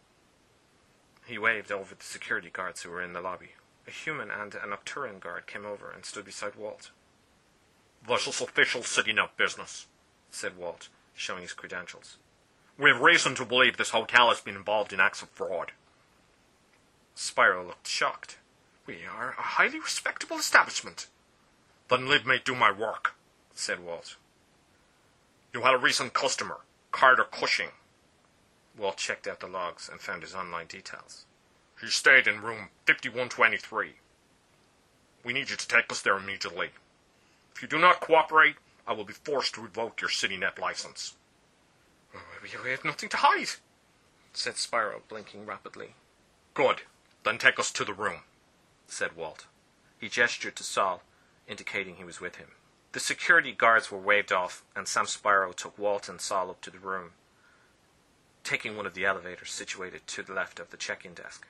He 1.30 1.38
waved 1.38 1.72
over 1.72 1.94
the 1.94 2.04
security 2.04 2.50
guards 2.50 2.82
who 2.82 2.90
were 2.90 3.04
in 3.04 3.14
the 3.14 3.22
lobby. 3.22 3.52
A 3.88 3.92
human 3.92 4.32
and 4.32 4.56
a 4.56 4.66
Nocturan 4.66 5.20
guard 5.20 5.46
came 5.46 5.64
over 5.64 5.92
and 5.92 6.04
stood 6.04 6.26
beside 6.26 6.56
Walt. 6.56 6.90
This 8.08 8.26
is 8.26 8.42
official 8.42 8.82
CityNet 8.82 9.38
business, 9.38 9.86
said 10.32 10.58
Walt, 10.58 10.90
showing 11.14 11.44
his 11.44 11.54
credentials. 11.54 12.18
We 12.80 12.90
have 12.90 13.00
reason 13.00 13.36
to 13.36 13.46
believe 13.46 13.78
this 13.78 13.92
hotel 13.92 14.30
has 14.30 14.42
been 14.42 14.56
involved 14.56 14.92
in 14.92 15.00
acts 15.00 15.22
of 15.22 15.30
fraud. 15.30 15.74
Spyro 17.16 17.68
looked 17.68 17.88
shocked. 17.88 18.40
We 18.88 19.06
are 19.06 19.36
a 19.38 19.42
highly 19.42 19.80
respectable 19.80 20.38
establishment. 20.38 21.06
Then 21.90 22.10
leave 22.10 22.26
me 22.26 22.42
do 22.44 22.56
my 22.56 22.72
work, 22.72 23.14
said 23.54 23.82
Walt. 23.82 24.16
You 25.54 25.62
had 25.62 25.76
a 25.76 25.78
recent 25.78 26.14
customer, 26.14 26.62
Carter 26.92 27.26
Cushing. 27.26 27.70
Walt 28.80 28.98
checked 28.98 29.28
out 29.28 29.42
the 29.42 29.48
logs 29.48 29.90
and 29.90 30.00
found 30.00 30.24
his 30.24 30.34
online 30.34 30.68
details. 30.68 31.26
He 31.82 31.88
stayed 31.88 32.28
in 32.28 32.42
room 32.42 32.70
5123. 32.86 33.94
We 35.24 35.34
need 35.34 35.50
you 35.50 35.56
to 35.56 35.68
take 35.68 35.92
us 35.92 36.02
there 36.02 36.18
immediately. 36.18 36.70
If 37.54 37.62
you 37.62 37.68
do 37.68 37.78
not 37.78 38.00
cooperate, 38.00 38.56
I 38.88 38.94
will 38.94 39.04
be 39.04 39.14
forced 39.14 39.56
to 39.56 39.62
revoke 39.62 40.02
your 40.02 40.10
CityNet 40.10 40.58
license. 40.60 41.16
Oh, 42.16 42.20
we 42.42 42.72
have 42.72 42.86
nothing 42.86 43.10
to 43.10 43.18
hide, 43.18 43.50
said 44.34 44.56
Spyro, 44.56 45.02
blinking 45.08 45.46
rapidly. 45.46 45.96
Good. 46.54 46.82
Then 47.24 47.38
take 47.38 47.60
us 47.60 47.72
to 47.74 47.84
the 47.84 47.94
room, 47.94 48.22
said 48.88 49.16
Walt. 49.16 49.46
He 50.00 50.08
gestured 50.08 50.56
to 50.56 50.64
Saul, 50.64 51.04
indicating 51.48 51.96
he 51.96 52.06
was 52.06 52.22
with 52.22 52.38
him. 52.38 52.52
The 52.94 53.00
security 53.00 53.52
guards 53.52 53.92
were 53.92 54.00
waved 54.00 54.32
off, 54.32 54.64
and 54.76 54.88
Sam 54.88 55.06
Spyro 55.06 55.54
took 55.54 55.78
Walt 55.78 56.10
and 56.10 56.20
Saul 56.20 56.50
up 56.50 56.62
to 56.62 56.72
the 56.72 56.80
room, 56.80 57.12
taking 58.44 58.76
one 58.76 58.86
of 58.86 58.94
the 58.94 59.06
elevators 59.06 59.52
situated 59.52 60.08
to 60.08 60.24
the 60.24 60.34
left 60.34 60.60
of 60.60 60.70
the 60.70 60.78
check-in 60.78 61.14
desk. 61.14 61.48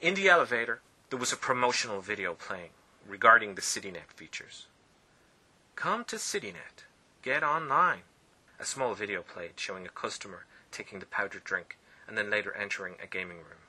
In 0.00 0.14
the 0.14 0.28
elevator, 0.28 0.80
there 1.10 1.18
was 1.18 1.32
a 1.32 1.36
promotional 1.36 2.00
video 2.00 2.34
playing 2.34 2.70
regarding 3.06 3.54
the 3.54 3.62
CityNet 3.62 4.12
features. 4.14 4.66
Come 5.76 6.04
to 6.04 6.16
CityNet. 6.16 6.86
Get 7.22 7.42
online. 7.42 8.02
A 8.58 8.64
small 8.64 8.94
video 8.94 9.22
played 9.22 9.52
showing 9.56 9.86
a 9.86 9.90
customer 9.90 10.44
taking 10.70 10.98
the 10.98 11.06
powdered 11.06 11.44
drink 11.44 11.76
and 12.08 12.16
then 12.16 12.30
later 12.30 12.54
entering 12.54 12.94
a 13.02 13.06
gaming 13.06 13.38
room. 13.38 13.62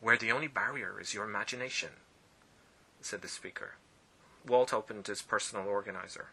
Where 0.00 0.16
the 0.16 0.32
only 0.32 0.48
barrier 0.48 1.00
is 1.00 1.14
your 1.14 1.24
imagination, 1.24 1.90
said 3.00 3.22
the 3.22 3.28
speaker. 3.28 3.74
Walt 4.46 4.72
opened 4.72 5.06
his 5.06 5.22
personal 5.22 5.66
organizer. 5.66 6.28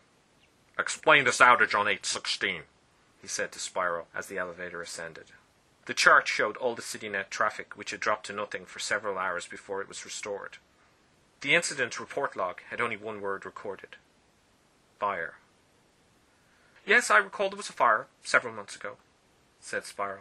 Explain 0.78 1.24
this 1.26 1.40
outage 1.40 1.74
on 1.74 1.88
816, 1.88 2.64
he 3.22 3.28
said 3.28 3.52
to 3.52 3.60
Spyro 3.60 4.06
as 4.16 4.28
the 4.28 4.38
elevator 4.38 4.82
ascended. 4.82 5.26
The 5.86 5.94
chart 5.94 6.28
showed 6.28 6.58
all 6.58 6.76
the 6.76 6.82
CityNet 6.82 7.30
traffic, 7.30 7.76
which 7.76 7.92
had 7.92 8.00
dropped 8.00 8.28
to 8.28 8.34
nothing 8.34 8.66
for 8.66 8.80
several 8.80 9.18
hours 9.18 9.48
before 9.48 9.82
it 9.82 9.88
was 9.88 10.06
restored. 10.06 10.58
The 11.42 11.56
incident 11.56 12.00
report 12.00 12.36
log 12.36 12.62
had 12.70 12.80
only 12.80 12.98
one 12.98 13.22
word 13.22 13.46
recorded 13.46 13.96
fire. 15.02 15.34
Yes, 16.86 17.10
I 17.10 17.18
recall 17.18 17.50
there 17.50 17.58
was 17.58 17.70
a 17.70 17.74
fire 17.74 18.06
several 18.24 18.54
months 18.54 18.76
ago, 18.76 18.98
said 19.60 19.82
Spyro. 19.82 20.20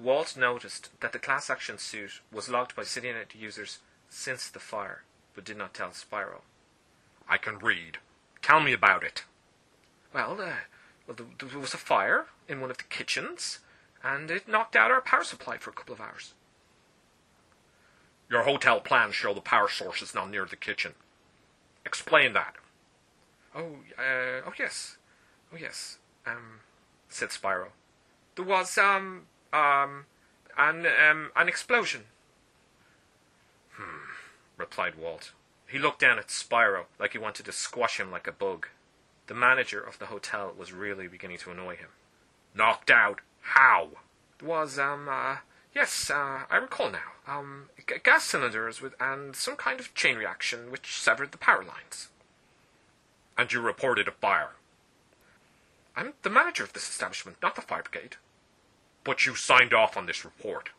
Walt 0.00 0.38
noticed 0.38 0.88
that 1.00 1.12
the 1.12 1.18
class 1.18 1.50
action 1.50 1.76
suit 1.76 2.22
was 2.32 2.48
logged 2.48 2.74
by 2.74 2.82
CityNet 2.82 3.34
users 3.38 3.80
since 4.08 4.48
the 4.48 4.58
fire, 4.58 5.02
but 5.34 5.44
did 5.44 5.58
not 5.58 5.74
tell 5.74 5.90
Spyro. 5.90 6.40
I 7.28 7.36
can 7.36 7.58
read. 7.58 7.98
Tell 8.40 8.60
me 8.60 8.72
about 8.72 9.04
it. 9.04 9.24
Well, 10.14 10.40
uh, 10.40 10.52
well, 11.06 11.16
there 11.38 11.58
was 11.58 11.74
a 11.74 11.78
fire 11.78 12.26
in 12.48 12.60
one 12.60 12.70
of 12.70 12.78
the 12.78 12.84
kitchens, 12.84 13.60
and 14.02 14.30
it 14.30 14.48
knocked 14.48 14.76
out 14.76 14.90
our 14.90 15.00
power 15.00 15.24
supply 15.24 15.58
for 15.58 15.70
a 15.70 15.74
couple 15.74 15.94
of 15.94 16.00
hours. 16.00 16.34
Your 18.28 18.42
hotel 18.42 18.80
plans 18.80 19.14
show 19.14 19.32
the 19.32 19.40
power 19.40 19.68
source 19.68 20.02
is 20.02 20.14
now 20.14 20.26
near 20.26 20.44
the 20.44 20.56
kitchen. 20.56 20.94
Explain 21.84 22.32
that. 22.32 22.56
Oh, 23.54 23.76
uh, 23.96 24.42
oh 24.46 24.52
yes, 24.58 24.96
oh 25.52 25.56
yes. 25.56 25.98
Um, 26.26 26.60
said 27.08 27.28
Spyro. 27.28 27.68
There 28.34 28.44
was 28.44 28.76
um 28.76 29.26
um 29.52 30.06
an 30.58 30.86
um 30.86 31.30
an 31.36 31.48
explosion. 31.48 32.02
Hmm, 33.72 34.10
replied 34.56 34.96
Walt. 34.96 35.32
He 35.68 35.78
looked 35.78 36.00
down 36.00 36.18
at 36.18 36.28
Spyro 36.28 36.84
like 36.98 37.12
he 37.12 37.18
wanted 37.18 37.46
to 37.46 37.52
squash 37.52 37.98
him 38.00 38.10
like 38.10 38.26
a 38.26 38.32
bug. 38.32 38.68
The 39.26 39.34
manager 39.34 39.80
of 39.80 39.98
the 39.98 40.06
hotel 40.06 40.52
was 40.56 40.72
really 40.72 41.08
beginning 41.08 41.38
to 41.38 41.50
annoy 41.50 41.76
him. 41.76 41.88
Knocked 42.54 42.90
out? 42.90 43.20
How? 43.40 43.88
Was 44.42 44.78
um 44.78 45.08
uh 45.08 45.38
yes, 45.74 46.10
uh, 46.10 46.42
I 46.50 46.56
recall 46.56 46.90
now. 46.90 47.12
Um 47.26 47.70
g- 47.88 47.96
gas 48.02 48.24
cylinders 48.24 48.80
with 48.80 48.94
and 49.00 49.34
some 49.34 49.56
kind 49.56 49.80
of 49.80 49.94
chain 49.94 50.16
reaction 50.16 50.70
which 50.70 51.00
severed 51.00 51.32
the 51.32 51.38
power 51.38 51.64
lines. 51.64 52.08
And 53.36 53.52
you 53.52 53.60
reported 53.60 54.08
a 54.08 54.12
fire? 54.12 54.50
I'm 55.96 56.12
the 56.22 56.30
manager 56.30 56.62
of 56.62 56.72
this 56.72 56.88
establishment, 56.88 57.38
not 57.42 57.56
the 57.56 57.62
fire 57.62 57.82
brigade. 57.82 58.16
But 59.04 59.24
you 59.24 59.34
signed 59.34 59.72
off 59.72 59.96
on 59.96 60.06
this 60.06 60.24
report. 60.24 60.70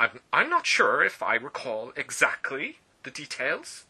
I'm, 0.00 0.20
I'm 0.32 0.48
not 0.50 0.66
sure 0.66 1.02
if 1.02 1.22
I 1.22 1.34
recall 1.34 1.92
exactly 1.96 2.78
the 3.02 3.10
details. 3.10 3.84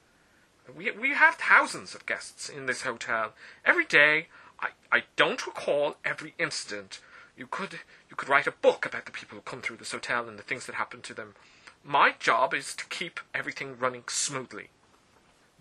We, 0.75 0.91
we 0.93 1.11
have 1.11 1.35
thousands 1.35 1.95
of 1.95 2.07
guests 2.07 2.49
in 2.49 2.67
this 2.67 2.83
hotel 2.83 3.33
every 3.65 3.85
day. 3.85 4.29
I, 4.61 4.69
I 4.91 5.03
don't 5.17 5.47
recall 5.47 5.97
every 6.05 6.35
incident. 6.39 7.01
You 7.37 7.47
could 7.47 7.81
you 8.09 8.17
could 8.17 8.29
write 8.29 8.47
a 8.47 8.53
book 8.53 8.87
about 8.87 9.07
the 9.07 9.13
people 9.13 9.37
who 9.37 9.43
come 9.43 9.63
through 9.63 9.79
this 9.79 9.93
hotel 9.93 10.29
and 10.29 10.39
the 10.39 10.43
things 10.43 10.67
that 10.67 10.77
happen 10.77 11.01
to 11.03 11.15
them. 11.15 11.35
My 11.83 12.15
job 12.19 12.55
is 12.55 12.75
to 12.77 12.87
keep 12.87 13.19
everything 13.35 13.79
running 13.79 14.05
smoothly. 14.09 14.69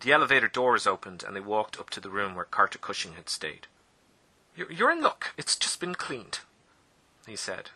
The 0.02 0.12
elevator 0.12 0.48
doors 0.48 0.86
opened 0.86 1.24
and 1.26 1.36
they 1.36 1.40
walked 1.40 1.80
up 1.80 1.90
to 1.92 2.00
the 2.00 2.10
room 2.10 2.36
where 2.36 2.46
Carter 2.46 2.78
Cushing 2.78 3.14
had 3.14 3.30
stayed. 3.30 3.68
You're, 4.56 4.72
you're 4.72 4.92
in 4.92 5.02
luck. 5.02 5.34
It's 5.38 5.56
just 5.56 5.80
been 5.80 5.96
cleaned, 5.96 6.40
he 7.26 7.36
said. 7.36 7.70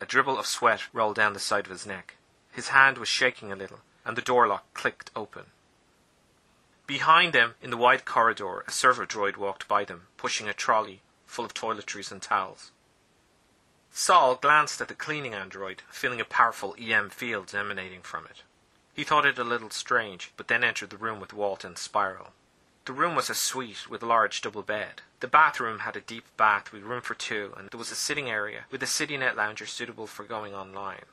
A 0.00 0.06
dribble 0.06 0.38
of 0.38 0.46
sweat 0.46 0.82
rolled 0.92 1.16
down 1.16 1.32
the 1.32 1.38
side 1.38 1.66
of 1.66 1.72
his 1.72 1.86
neck. 1.86 2.16
His 2.50 2.68
hand 2.68 2.98
was 2.98 3.08
shaking 3.08 3.52
a 3.52 3.56
little, 3.56 3.80
and 4.04 4.16
the 4.16 4.22
door 4.22 4.48
lock 4.48 4.72
clicked 4.74 5.10
open. 5.14 5.46
Behind 6.90 7.32
them, 7.32 7.54
in 7.62 7.70
the 7.70 7.76
wide 7.76 8.04
corridor, 8.04 8.64
a 8.66 8.72
server 8.72 9.06
droid 9.06 9.36
walked 9.36 9.68
by 9.68 9.84
them, 9.84 10.08
pushing 10.16 10.48
a 10.48 10.52
trolley 10.52 11.02
full 11.24 11.44
of 11.44 11.54
toiletries 11.54 12.10
and 12.10 12.20
towels. 12.20 12.72
Saul 13.92 14.34
glanced 14.34 14.80
at 14.80 14.88
the 14.88 14.96
cleaning 14.96 15.32
android, 15.32 15.82
feeling 15.88 16.20
a 16.20 16.24
powerful 16.24 16.74
EM 16.76 17.10
field 17.10 17.54
emanating 17.54 18.02
from 18.02 18.26
it. 18.26 18.42
He 18.92 19.04
thought 19.04 19.24
it 19.24 19.38
a 19.38 19.44
little 19.44 19.70
strange, 19.70 20.32
but 20.36 20.48
then 20.48 20.64
entered 20.64 20.90
the 20.90 20.96
room 20.96 21.20
with 21.20 21.32
Walt 21.32 21.62
and 21.62 21.76
Spyro. 21.76 22.32
The 22.86 22.92
room 22.92 23.14
was 23.14 23.30
a 23.30 23.36
suite 23.36 23.88
with 23.88 24.02
a 24.02 24.06
large 24.06 24.40
double 24.40 24.62
bed. 24.62 25.02
The 25.20 25.28
bathroom 25.28 25.78
had 25.86 25.94
a 25.94 26.00
deep 26.00 26.24
bath 26.36 26.72
with 26.72 26.82
room 26.82 27.02
for 27.02 27.14
two, 27.14 27.54
and 27.56 27.70
there 27.70 27.78
was 27.78 27.92
a 27.92 27.94
sitting 27.94 28.28
area 28.28 28.64
with 28.68 28.82
a 28.82 28.86
CityNet 28.86 29.36
lounger 29.36 29.66
suitable 29.66 30.08
for 30.08 30.24
going 30.24 30.56
online. 30.56 31.04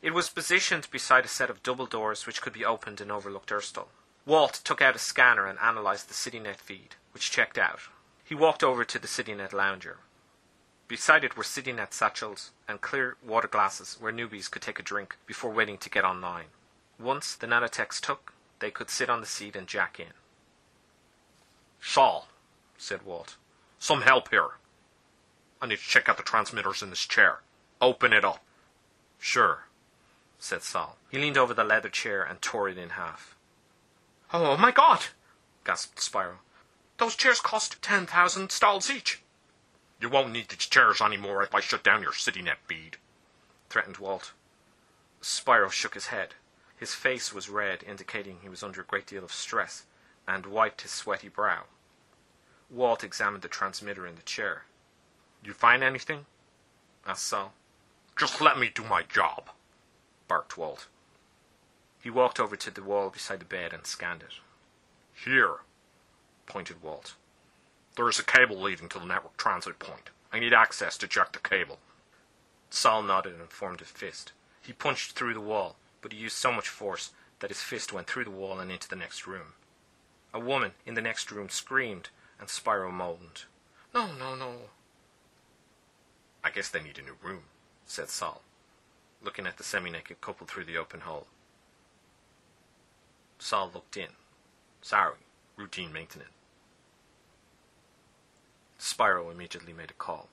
It 0.00 0.14
was 0.14 0.30
positioned 0.30 0.90
beside 0.90 1.26
a 1.26 1.28
set 1.28 1.50
of 1.50 1.62
double 1.62 1.84
doors 1.84 2.26
which 2.26 2.40
could 2.40 2.54
be 2.54 2.64
opened 2.64 3.02
and 3.02 3.12
overlooked 3.12 3.52
Erstal. 3.52 3.88
Walt 4.26 4.60
took 4.64 4.82
out 4.82 4.96
a 4.96 4.98
scanner 4.98 5.46
and 5.46 5.56
analyzed 5.60 6.08
the 6.08 6.14
CityNet 6.14 6.56
feed, 6.56 6.96
which 7.12 7.30
checked 7.30 7.56
out. 7.56 7.78
He 8.24 8.34
walked 8.34 8.64
over 8.64 8.84
to 8.84 8.98
the 8.98 9.06
CityNet 9.06 9.52
lounger. 9.52 9.98
Beside 10.88 11.22
it 11.22 11.36
were 11.36 11.44
CityNet 11.44 11.92
satchels 11.92 12.50
and 12.66 12.80
clear 12.80 13.16
water 13.24 13.46
glasses 13.46 13.96
where 14.00 14.12
newbies 14.12 14.50
could 14.50 14.62
take 14.62 14.80
a 14.80 14.82
drink 14.82 15.16
before 15.26 15.52
waiting 15.52 15.78
to 15.78 15.90
get 15.90 16.04
online. 16.04 16.46
Once 16.98 17.36
the 17.36 17.46
nanotechs 17.46 18.00
took, 18.00 18.32
they 18.58 18.72
could 18.72 18.90
sit 18.90 19.08
on 19.08 19.20
the 19.20 19.26
seat 19.26 19.54
and 19.54 19.68
jack 19.68 20.00
in. 20.00 20.14
Saul, 21.80 22.26
said 22.76 23.02
Walt, 23.02 23.36
some 23.78 24.02
help 24.02 24.30
here. 24.30 24.58
I 25.62 25.68
need 25.68 25.78
to 25.78 25.84
check 25.84 26.08
out 26.08 26.16
the 26.16 26.24
transmitters 26.24 26.82
in 26.82 26.90
this 26.90 27.06
chair. 27.06 27.42
Open 27.80 28.12
it 28.12 28.24
up. 28.24 28.42
Sure, 29.20 29.66
said 30.38 30.62
Saul. 30.62 30.96
He 31.10 31.18
leaned 31.18 31.38
over 31.38 31.54
the 31.54 31.64
leather 31.64 31.88
chair 31.88 32.24
and 32.24 32.42
tore 32.42 32.68
it 32.68 32.78
in 32.78 32.90
half. 32.90 33.35
Oh, 34.32 34.56
my 34.56 34.70
God! 34.70 35.06
gasped 35.64 35.98
Spyro. 35.98 36.38
Those 36.98 37.16
chairs 37.16 37.40
cost 37.40 37.80
ten 37.82 38.06
thousand 38.06 38.50
stalls 38.50 38.90
each. 38.90 39.22
You 40.00 40.08
won't 40.08 40.32
need 40.32 40.48
these 40.48 40.66
chairs 40.66 41.00
anymore 41.00 41.42
if 41.42 41.54
I 41.54 41.60
shut 41.60 41.82
down 41.82 42.02
your 42.02 42.12
CityNet 42.12 42.58
feed, 42.66 42.96
threatened 43.68 43.98
Walt. 43.98 44.32
Spyro 45.22 45.70
shook 45.70 45.94
his 45.94 46.08
head. 46.08 46.34
His 46.76 46.94
face 46.94 47.32
was 47.32 47.48
red, 47.48 47.82
indicating 47.82 48.40
he 48.40 48.48
was 48.48 48.62
under 48.62 48.82
a 48.82 48.84
great 48.84 49.06
deal 49.06 49.24
of 49.24 49.32
stress, 49.32 49.84
and 50.28 50.46
wiped 50.46 50.82
his 50.82 50.90
sweaty 50.90 51.28
brow. 51.28 51.64
Walt 52.68 53.02
examined 53.02 53.42
the 53.42 53.48
transmitter 53.48 54.06
in 54.06 54.16
the 54.16 54.22
chair. 54.22 54.64
You 55.42 55.52
find 55.52 55.82
anything? 55.82 56.26
asked 57.06 57.26
Saul. 57.26 57.54
Just 58.16 58.40
let 58.40 58.58
me 58.58 58.70
do 58.74 58.84
my 58.84 59.02
job, 59.02 59.50
barked 60.28 60.58
Walt. 60.58 60.88
He 62.06 62.10
walked 62.10 62.38
over 62.38 62.54
to 62.54 62.70
the 62.70 62.84
wall 62.84 63.10
beside 63.10 63.40
the 63.40 63.44
bed 63.44 63.72
and 63.72 63.84
scanned 63.84 64.22
it. 64.22 64.34
Here, 65.12 65.56
pointed 66.46 66.80
Walt. 66.80 67.16
There 67.96 68.08
is 68.08 68.20
a 68.20 68.24
cable 68.24 68.60
leading 68.60 68.88
to 68.90 69.00
the 69.00 69.04
network 69.04 69.36
transit 69.36 69.80
point. 69.80 70.10
I 70.32 70.38
need 70.38 70.54
access 70.54 70.96
to 70.98 71.08
jack 71.08 71.32
the 71.32 71.40
cable. 71.40 71.80
Saul 72.70 73.02
nodded 73.02 73.40
and 73.40 73.50
formed 73.50 73.80
a 73.80 73.84
fist. 73.84 74.30
He 74.62 74.72
punched 74.72 75.16
through 75.16 75.34
the 75.34 75.40
wall, 75.40 75.74
but 76.00 76.12
he 76.12 76.18
used 76.20 76.36
so 76.36 76.52
much 76.52 76.68
force 76.68 77.10
that 77.40 77.50
his 77.50 77.60
fist 77.60 77.92
went 77.92 78.06
through 78.06 78.26
the 78.26 78.30
wall 78.30 78.60
and 78.60 78.70
into 78.70 78.88
the 78.88 78.94
next 78.94 79.26
room. 79.26 79.54
A 80.32 80.38
woman 80.38 80.74
in 80.86 80.94
the 80.94 81.02
next 81.02 81.32
room 81.32 81.48
screamed, 81.48 82.10
and 82.38 82.48
Spyro 82.48 82.92
moaned. 82.92 83.46
No, 83.92 84.12
no, 84.12 84.36
no. 84.36 84.52
I 86.44 86.50
guess 86.50 86.68
they 86.68 86.84
need 86.84 87.00
a 87.00 87.02
new 87.02 87.16
room, 87.20 87.46
said 87.84 88.10
Saul, 88.10 88.42
looking 89.20 89.44
at 89.44 89.56
the 89.56 89.64
semi-naked 89.64 90.20
couple 90.20 90.46
through 90.46 90.66
the 90.66 90.76
open 90.76 91.00
hole. 91.00 91.26
Saul 93.38 93.70
looked 93.72 93.96
in. 93.96 94.08
Sorry, 94.82 95.16
routine 95.56 95.92
maintenance. 95.92 96.30
Spyro 98.78 99.30
immediately 99.30 99.72
made 99.72 99.90
a 99.90 99.94
call. 99.94 100.28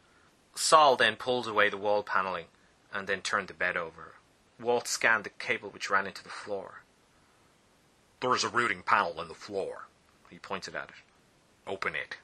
Saul 0.56 0.96
then 0.96 1.16
pulled 1.16 1.48
away 1.48 1.70
the 1.70 1.78
wall 1.78 2.04
paneling 2.04 2.46
and 2.94 3.08
then 3.08 3.22
turned 3.22 3.48
the 3.48 3.54
bed 3.54 3.76
over. 3.76 4.16
Walt 4.60 4.88
scanned 4.88 5.24
the 5.24 5.30
cable 5.32 5.70
which 5.70 5.90
ran 5.90 6.06
into 6.06 6.24
the 6.24 6.30
floor. 6.30 6.82
There 8.20 8.36
is 8.36 8.44
a 8.44 8.50
routing 8.50 8.84
panel 8.84 9.22
in 9.22 9.28
the 9.28 9.34
floor. 9.34 9.88
He 10.30 10.40
pointed 10.40 10.76
at 10.76 10.90
it. 10.90 10.96
Open 11.68 11.96
it. 11.96 12.18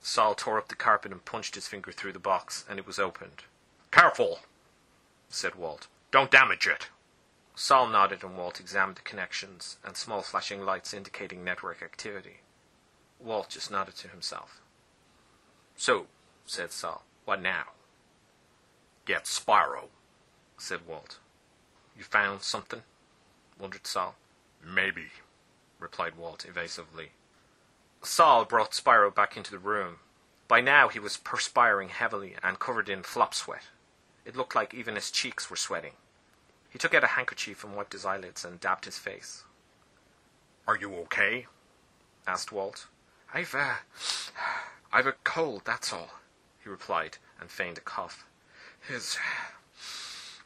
Saul 0.00 0.34
tore 0.34 0.58
up 0.58 0.68
the 0.68 0.74
carpet 0.74 1.12
and 1.12 1.24
punched 1.24 1.54
his 1.54 1.68
finger 1.68 1.92
through 1.92 2.12
the 2.12 2.18
box, 2.18 2.64
and 2.68 2.78
it 2.78 2.86
was 2.86 2.98
opened. 2.98 3.44
Careful, 3.90 4.40
said 5.28 5.54
Walt. 5.54 5.86
Don't 6.10 6.30
damage 6.30 6.66
it. 6.66 6.88
Saul 7.54 7.88
nodded 7.88 8.24
and 8.24 8.36
Walt 8.36 8.60
examined 8.60 8.96
the 8.96 9.02
connections 9.02 9.76
and 9.84 9.96
small 9.96 10.22
flashing 10.22 10.64
lights 10.64 10.94
indicating 10.94 11.44
network 11.44 11.82
activity. 11.82 12.40
Walt 13.20 13.50
just 13.50 13.70
nodded 13.70 13.96
to 13.96 14.08
himself. 14.08 14.60
So, 15.76 16.06
said 16.46 16.72
Saul, 16.72 17.04
what 17.24 17.42
now? 17.42 17.64
Get 19.04 19.24
Spyro, 19.24 19.88
said 20.56 20.86
Walt. 20.86 21.18
You 21.96 22.04
found 22.04 22.42
something? 22.42 22.82
wondered 23.58 23.86
Saul. 23.86 24.16
Maybe, 24.64 25.08
replied 25.78 26.16
Walt 26.16 26.44
evasively. 26.44 27.10
Saul 28.02 28.44
brought 28.44 28.72
Spyro 28.72 29.14
back 29.14 29.36
into 29.36 29.50
the 29.50 29.58
room. 29.58 29.96
By 30.48 30.60
now 30.60 30.88
he 30.88 30.98
was 30.98 31.16
perspiring 31.16 31.90
heavily 31.90 32.34
and 32.42 32.58
covered 32.58 32.88
in 32.88 33.02
flop 33.02 33.34
sweat. 33.34 33.68
It 34.24 34.36
looked 34.36 34.54
like 34.54 34.74
even 34.74 34.94
his 34.94 35.10
cheeks 35.10 35.50
were 35.50 35.56
sweating. 35.56 35.92
He 36.72 36.78
took 36.78 36.94
out 36.94 37.04
a 37.04 37.08
handkerchief 37.18 37.62
and 37.62 37.76
wiped 37.76 37.92
his 37.92 38.06
eyelids 38.06 38.46
and 38.46 38.58
dabbed 38.58 38.86
his 38.86 38.96
face. 38.96 39.44
Are 40.66 40.76
you 40.76 40.94
okay? 41.00 41.46
asked 42.26 42.50
Walt. 42.50 42.86
I've, 43.34 43.54
uh, 43.54 43.74
I've 44.90 45.06
a 45.06 45.12
cold, 45.22 45.62
that's 45.66 45.92
all, 45.92 46.08
he 46.64 46.70
replied, 46.70 47.18
and 47.38 47.50
feigned 47.50 47.76
a 47.76 47.82
cough. 47.82 48.24
Is, 48.88 49.18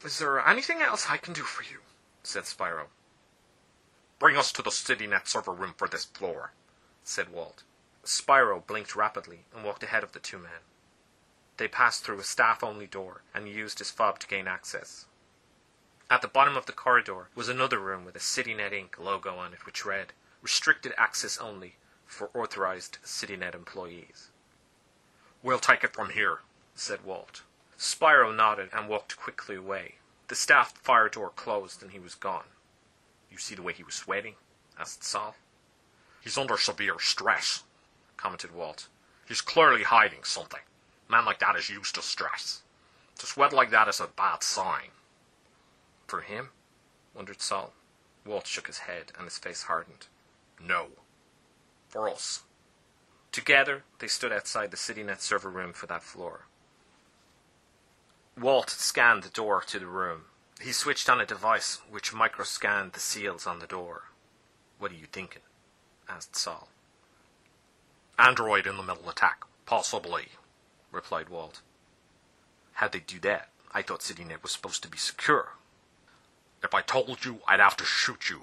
is 0.05 0.19
there 0.19 0.45
anything 0.45 0.83
else 0.83 1.07
I 1.09 1.17
can 1.17 1.33
do 1.33 1.43
for 1.43 1.62
you? 1.62 1.79
said 2.25 2.43
Spyro. 2.43 2.87
Bring 4.19 4.37
us 4.37 4.51
to 4.53 4.62
the 4.62 4.71
CityNet 4.71 5.29
server 5.29 5.53
room 5.53 5.75
for 5.77 5.87
this 5.87 6.07
floor, 6.07 6.51
said 7.05 7.29
Walt. 7.29 7.62
Spyro 8.03 8.67
blinked 8.67 8.97
rapidly 8.97 9.45
and 9.55 9.65
walked 9.65 9.85
ahead 9.85 10.03
of 10.03 10.11
the 10.11 10.19
two 10.19 10.39
men. 10.39 10.62
They 11.57 11.69
passed 11.69 12.03
through 12.03 12.19
a 12.19 12.25
staff-only 12.25 12.89
door 12.89 13.23
and 13.33 13.49
used 13.49 13.79
his 13.79 13.93
fob 13.93 14.19
to 14.19 14.27
gain 14.27 14.49
access. 14.49 15.07
At 16.09 16.23
the 16.23 16.29
bottom 16.29 16.57
of 16.57 16.66
the 16.66 16.73
corridor 16.73 17.31
was 17.35 17.49
another 17.49 17.81
room 17.81 18.05
with 18.05 18.14
a 18.14 18.21
CityNet 18.21 18.71
Inc. 18.71 18.97
logo 18.97 19.38
on 19.38 19.53
it 19.53 19.66
which 19.66 19.85
read, 19.85 20.12
Restricted 20.40 20.95
Access 20.97 21.37
Only 21.37 21.79
for 22.07 22.31
Authorized 22.33 22.99
CityNet 23.03 23.57
Employees. 23.57 24.31
We'll 25.42 25.59
take 25.59 25.83
it 25.83 25.92
from 25.92 26.11
here, 26.11 26.42
said 26.77 27.05
Walt. 27.05 27.42
Spyro 27.77 28.33
nodded 28.33 28.71
and 28.73 28.88
walked 28.88 29.16
quickly 29.16 29.57
away. 29.57 29.97
The 30.29 30.37
staff 30.37 30.79
fire 30.79 31.09
door 31.09 31.31
closed 31.31 31.83
and 31.83 31.90
he 31.90 31.99
was 31.99 32.14
gone. 32.14 32.51
You 33.29 33.38
see 33.38 33.57
the 33.57 33.62
way 33.62 33.73
he 33.73 33.83
was 33.83 33.97
sweating? 33.97 34.37
asked 34.79 35.03
Saul. 35.03 35.35
He's 36.21 36.38
under 36.38 36.57
severe 36.57 37.01
stress, 37.01 37.64
commented 38.16 38.55
Walt. 38.55 38.87
He's 39.27 39.40
clearly 39.40 39.83
hiding 39.83 40.23
something. 40.23 40.62
A 41.09 41.12
man 41.12 41.25
like 41.25 41.40
that 41.40 41.57
is 41.57 41.69
used 41.69 41.97
to 41.97 42.03
stress. 42.03 42.62
To 43.19 43.27
sweat 43.27 43.53
like 43.53 43.71
that 43.71 43.88
is 43.88 43.99
a 43.99 44.07
bad 44.07 44.45
sign. 44.45 44.90
For 46.07 46.21
him? 46.21 46.51
wondered 47.14 47.40
Saul. 47.40 47.73
Walt 48.25 48.47
shook 48.47 48.66
his 48.66 48.79
head 48.79 49.12
and 49.16 49.25
his 49.25 49.38
face 49.38 49.64
hardened. 49.64 50.07
No. 50.61 50.88
For 51.88 52.09
us. 52.09 52.42
Together, 53.33 53.85
they 53.99 54.09
stood 54.09 54.33
outside 54.33 54.71
the 54.71 54.77
CityNet 54.77 55.21
server 55.21 55.51
room 55.51 55.73
for 55.73 55.87
that 55.87 56.03
floor. 56.03 56.47
Walt 58.38 58.71
scanned 58.71 59.23
the 59.23 59.29
door 59.31 59.62
to 59.62 59.79
the 59.79 59.87
room. 59.87 60.25
He 60.61 60.73
switched 60.73 61.09
on 61.09 61.21
a 61.21 61.27
device 61.27 61.81
which 61.90 62.12
microscanned 62.14 62.92
the 62.92 63.01
seals 63.01 63.47
on 63.47 63.59
the 63.59 63.66
door. 63.66 64.05
What 64.79 64.90
are 64.90 64.95
you 64.95 65.07
thinking? 65.07 65.42
asked 66.09 66.37
Saul. 66.37 66.69
Android 68.19 68.66
in 68.66 68.77
the 68.77 68.83
middle 68.83 69.09
attack, 69.09 69.45
possibly, 69.66 70.29
replied 70.90 71.29
Walt. 71.29 71.61
How'd 72.75 72.92
they 72.92 73.01
do 73.01 73.19
that? 73.21 73.51
I 73.73 73.83
thought 73.83 74.01
CityNet 74.01 74.42
was 74.42 74.53
supposed 74.53 74.83
to 74.83 74.88
be 74.88 74.99
secure. 74.99 75.53
If 76.66 76.74
I 76.74 76.83
told 76.83 77.24
you, 77.24 77.38
I'd 77.46 77.61
have 77.61 77.76
to 77.76 77.85
shoot 77.85 78.29
you. 78.29 78.40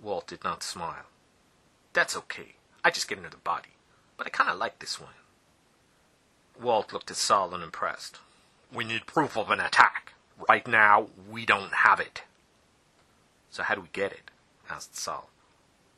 Walt 0.00 0.26
did 0.26 0.42
not 0.42 0.62
smile. 0.62 1.04
That's 1.92 2.16
okay. 2.16 2.54
I 2.82 2.88
just 2.88 3.08
get 3.08 3.18
into 3.18 3.28
the 3.28 3.36
body. 3.36 3.74
But 4.16 4.26
I 4.26 4.30
kind 4.30 4.48
of 4.48 4.56
like 4.56 4.78
this 4.78 4.98
one. 4.98 5.12
Walt 6.58 6.90
looked 6.90 7.10
at 7.10 7.18
Saul 7.18 7.52
unimpressed. 7.52 8.20
We 8.72 8.84
need 8.84 9.04
proof 9.04 9.36
of 9.36 9.50
an 9.50 9.60
attack. 9.60 10.14
Right 10.48 10.66
now, 10.66 11.08
we 11.30 11.44
don't 11.44 11.74
have 11.74 12.00
it. 12.00 12.22
So 13.50 13.62
how 13.64 13.74
do 13.74 13.82
we 13.82 13.88
get 13.92 14.12
it? 14.12 14.30
asked 14.70 14.96
Saul. 14.96 15.28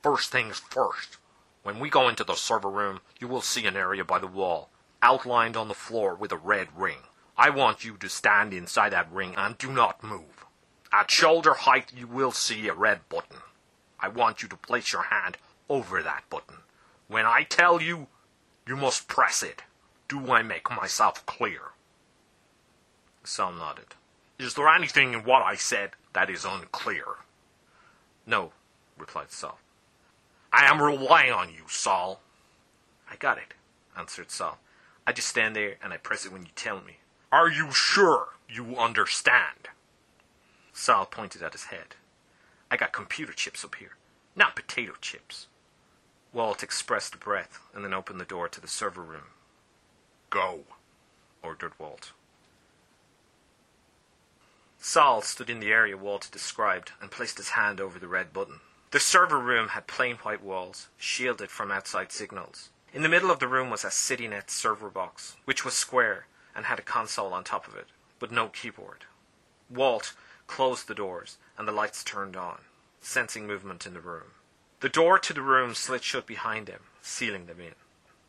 First 0.02 0.32
things 0.32 0.58
first. 0.58 1.18
When 1.62 1.78
we 1.78 1.88
go 1.88 2.08
into 2.08 2.24
the 2.24 2.34
server 2.34 2.68
room, 2.68 2.98
you 3.20 3.28
will 3.28 3.42
see 3.42 3.64
an 3.64 3.76
area 3.76 4.04
by 4.04 4.18
the 4.18 4.26
wall, 4.26 4.70
outlined 5.02 5.56
on 5.56 5.68
the 5.68 5.74
floor 5.74 6.16
with 6.16 6.32
a 6.32 6.36
red 6.36 6.66
ring. 6.76 7.02
I 7.36 7.50
want 7.50 7.84
you 7.84 7.96
to 7.96 8.08
stand 8.08 8.52
inside 8.52 8.90
that 8.90 9.12
ring 9.12 9.36
and 9.36 9.56
do 9.56 9.70
not 9.70 10.02
move. 10.02 10.46
At 10.92 11.10
shoulder 11.10 11.54
height, 11.54 11.92
you 11.96 12.06
will 12.06 12.32
see 12.32 12.66
a 12.66 12.74
red 12.74 13.08
button. 13.08 13.38
I 14.00 14.08
want 14.08 14.42
you 14.42 14.48
to 14.48 14.56
place 14.56 14.92
your 14.92 15.02
hand 15.02 15.36
over 15.68 16.02
that 16.02 16.24
button. 16.30 16.56
When 17.06 17.26
I 17.26 17.44
tell 17.44 17.80
you, 17.80 18.08
you 18.66 18.76
must 18.76 19.08
press 19.08 19.42
it. 19.42 19.62
Do 20.08 20.32
I 20.32 20.42
make 20.42 20.70
myself 20.70 21.24
clear? 21.26 21.60
Saul 23.22 23.52
nodded. 23.52 23.94
Is 24.38 24.54
there 24.54 24.68
anything 24.68 25.12
in 25.12 25.20
what 25.20 25.42
I 25.42 25.54
said 25.54 25.90
that 26.12 26.30
is 26.30 26.44
unclear? 26.44 27.04
No, 28.26 28.52
replied 28.98 29.30
Saul. 29.30 29.58
I 30.52 30.64
am 30.64 30.82
relying 30.82 31.32
on 31.32 31.50
you, 31.50 31.62
Saul. 31.68 32.20
I 33.10 33.16
got 33.16 33.38
it, 33.38 33.54
answered 33.96 34.30
Saul. 34.30 34.58
I 35.06 35.12
just 35.12 35.28
stand 35.28 35.54
there 35.54 35.76
and 35.82 35.92
I 35.92 35.98
press 35.98 36.24
it 36.26 36.32
when 36.32 36.42
you 36.42 36.50
tell 36.56 36.80
me. 36.80 36.98
Are 37.30 37.48
you 37.48 37.70
sure 37.70 38.30
you 38.48 38.76
understand? 38.76 39.68
Saul 40.80 41.04
pointed 41.04 41.42
at 41.42 41.52
his 41.52 41.64
head. 41.64 41.96
I 42.70 42.78
got 42.78 42.90
computer 42.90 43.34
chips 43.34 43.66
up 43.66 43.74
here, 43.74 43.96
not 44.34 44.56
potato 44.56 44.94
chips. 44.98 45.46
Walt 46.32 46.62
expressed 46.62 47.14
a 47.14 47.18
breath 47.18 47.60
and 47.74 47.84
then 47.84 47.92
opened 47.92 48.18
the 48.18 48.24
door 48.24 48.48
to 48.48 48.62
the 48.62 48.66
server 48.66 49.02
room. 49.02 49.34
Go, 50.30 50.60
ordered 51.42 51.78
Walt. 51.78 52.12
Saul 54.78 55.20
stood 55.20 55.50
in 55.50 55.60
the 55.60 55.70
area 55.70 55.98
Walt 55.98 56.30
described 56.32 56.92
and 57.02 57.10
placed 57.10 57.36
his 57.36 57.50
hand 57.50 57.78
over 57.78 57.98
the 57.98 58.08
red 58.08 58.32
button. 58.32 58.60
The 58.90 59.00
server 59.00 59.38
room 59.38 59.68
had 59.68 59.86
plain 59.86 60.16
white 60.16 60.42
walls, 60.42 60.88
shielded 60.96 61.50
from 61.50 61.70
outside 61.70 62.10
signals. 62.10 62.70
In 62.94 63.02
the 63.02 63.10
middle 63.10 63.30
of 63.30 63.38
the 63.38 63.48
room 63.48 63.68
was 63.68 63.84
a 63.84 63.88
CityNet 63.88 64.48
server 64.48 64.88
box, 64.88 65.36
which 65.44 65.62
was 65.62 65.74
square 65.74 66.26
and 66.56 66.64
had 66.64 66.78
a 66.78 66.82
console 66.82 67.34
on 67.34 67.44
top 67.44 67.68
of 67.68 67.76
it, 67.76 67.88
but 68.18 68.32
no 68.32 68.48
keyboard. 68.48 69.04
Walt 69.68 70.14
closed 70.50 70.88
the 70.88 70.94
doors 70.94 71.38
and 71.56 71.66
the 71.66 71.72
lights 71.72 72.02
turned 72.02 72.36
on, 72.36 72.58
sensing 73.00 73.46
movement 73.46 73.86
in 73.86 73.94
the 73.94 74.00
room. 74.00 74.32
The 74.80 74.88
door 74.88 75.18
to 75.20 75.32
the 75.32 75.42
room 75.42 75.74
slid 75.74 76.02
shut 76.02 76.26
behind 76.26 76.68
him, 76.68 76.82
sealing 77.00 77.46
them 77.46 77.60
in. 77.60 77.74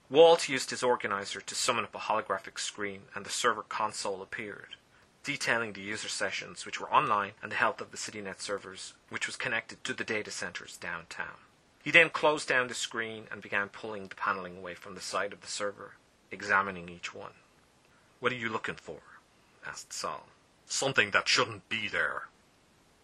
Walt 0.09 0.47
used 0.47 0.69
his 0.69 0.83
organizer 0.83 1.41
to 1.41 1.55
summon 1.55 1.85
up 1.85 1.95
a 1.95 1.99
holographic 1.99 2.59
screen 2.59 3.01
and 3.15 3.25
the 3.25 3.29
server 3.29 3.63
console 3.63 4.21
appeared 4.21 4.75
detailing 5.23 5.73
the 5.73 5.81
user 5.81 6.09
sessions 6.09 6.65
which 6.65 6.79
were 6.79 6.91
online 6.91 7.31
and 7.41 7.51
the 7.51 7.55
health 7.55 7.81
of 7.81 7.91
the 7.91 7.97
CityNet 7.97 8.41
servers, 8.41 8.93
which 9.09 9.27
was 9.27 9.35
connected 9.35 9.83
to 9.83 9.93
the 9.93 10.03
data 10.03 10.31
centers 10.31 10.77
downtown. 10.77 11.37
He 11.83 11.91
then 11.91 12.09
closed 12.09 12.47
down 12.47 12.67
the 12.67 12.73
screen 12.73 13.25
and 13.31 13.41
began 13.41 13.69
pulling 13.69 14.07
the 14.07 14.15
paneling 14.15 14.57
away 14.57 14.75
from 14.75 14.95
the 14.95 15.01
side 15.01 15.33
of 15.33 15.41
the 15.41 15.47
server, 15.47 15.93
examining 16.31 16.89
each 16.89 17.13
one. 17.13 17.33
What 18.19 18.31
are 18.31 18.35
you 18.35 18.49
looking 18.49 18.75
for? 18.75 18.99
asked 19.65 19.93
Saul. 19.93 20.27
Something 20.65 21.11
that 21.11 21.27
shouldn't 21.27 21.67
be 21.69 21.87
there, 21.87 22.27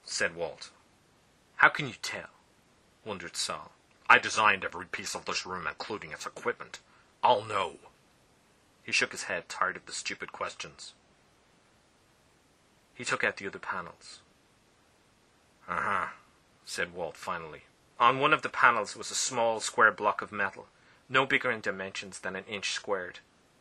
said 0.04 0.36
Walt. 0.36 0.72
How 1.58 1.70
can 1.70 1.88
you 1.88 1.96
tell? 2.02 2.30
wondered 3.04 3.36
Saul. 3.36 3.72
I 4.10 4.20
designed 4.20 4.63
every 4.63 4.86
piece 4.86 5.15
of 5.15 5.26
this 5.26 5.46
room, 5.46 5.67
including 5.67 6.12
its 6.12 6.26
equipment. 6.26 6.80
I'll 7.24 7.43
know. 7.43 7.78
He 8.84 8.91
shook 8.91 9.12
his 9.12 9.24
head, 9.24 9.50
tired 9.50 9.76
of 9.76 9.86
the 9.86 9.91
stupid 9.91 10.32
questions. 10.32 10.93
He 12.93 13.04
took 13.04 13.24
out 13.24 13.38
the 13.38 13.48
other 13.48 13.60
panels. 13.60 14.22
Uh 15.67 15.82
huh, 15.82 16.08
said 16.65 16.93
Walt 16.93 17.17
finally. 17.17 17.63
On 18.00 18.20
one 18.20 18.32
of 18.34 18.43
the 18.43 18.50
panels 18.50 18.96
was 18.96 19.12
a 19.12 19.15
small 19.15 19.60
square 19.60 19.91
block 19.91 20.22
of 20.22 20.32
metal, 20.32 20.67
no 21.10 21.26
bigger 21.26 21.52
in 21.52 21.62
dimensions 21.62 22.20
than 22.20 22.36
an 22.36 22.46
inch 22.46 22.72
squared, 22.72 23.20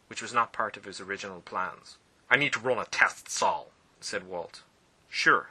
which 0.09 0.23
was 0.23 0.33
not 0.33 0.53
part 0.53 0.77
of 0.77 0.85
his 0.85 1.01
original 1.01 1.41
plans. 1.41 1.99
I 2.31 2.37
need 2.37 2.53
to 2.53 2.61
run 2.61 2.79
a 2.79 2.85
test, 2.85 3.29
Saul, 3.29 3.71
said 4.01 4.29
Walt. 4.29 4.63
Sure, 5.09 5.51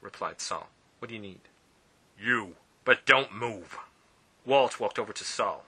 replied 0.00 0.40
Saul. 0.40 0.68
What 0.98 1.08
do 1.08 1.14
you 1.14 1.20
need? 1.20 1.40
You, 2.18 2.56
but 2.84 3.06
don't 3.06 3.34
move. 3.34 3.78
Walt 4.46 4.78
walked 4.80 4.98
over 4.98 5.12
to 5.12 5.24
Saul. 5.24 5.64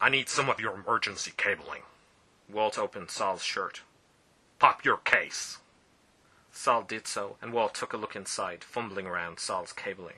I 0.00 0.08
need 0.08 0.28
some 0.28 0.48
of 0.48 0.60
your 0.60 0.74
emergency 0.74 1.32
cabling. 1.36 1.82
Walt 2.50 2.78
opened 2.78 3.10
Saul's 3.10 3.42
shirt. 3.42 3.82
Pop 4.58 4.84
your 4.84 4.96
case. 4.96 5.58
Saul 6.52 6.82
did 6.82 7.06
so, 7.06 7.36
and 7.40 7.52
Walt 7.52 7.74
took 7.74 7.92
a 7.92 7.96
look 7.96 8.16
inside, 8.16 8.64
fumbling 8.64 9.06
around 9.06 9.38
Saul's 9.38 9.72
cabling. 9.72 10.16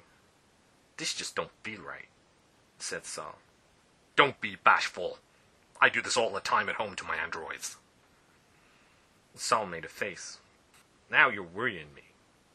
This 0.96 1.14
just 1.14 1.34
don't 1.34 1.50
feel 1.62 1.80
right, 1.80 2.08
said 2.78 3.04
Saul. 3.04 3.36
Don't 4.16 4.40
be 4.40 4.56
bashful. 4.56 5.18
I 5.80 5.88
do 5.88 6.02
this 6.02 6.16
all 6.16 6.30
the 6.30 6.40
time 6.40 6.68
at 6.68 6.74
home 6.74 6.94
to 6.96 7.04
my 7.04 7.16
androids. 7.16 7.76
Saul 9.34 9.66
made 9.66 9.84
a 9.84 9.88
face. 9.88 10.39
Now 11.11 11.29
you're 11.29 11.42
worrying 11.42 11.92
me. 11.94 12.03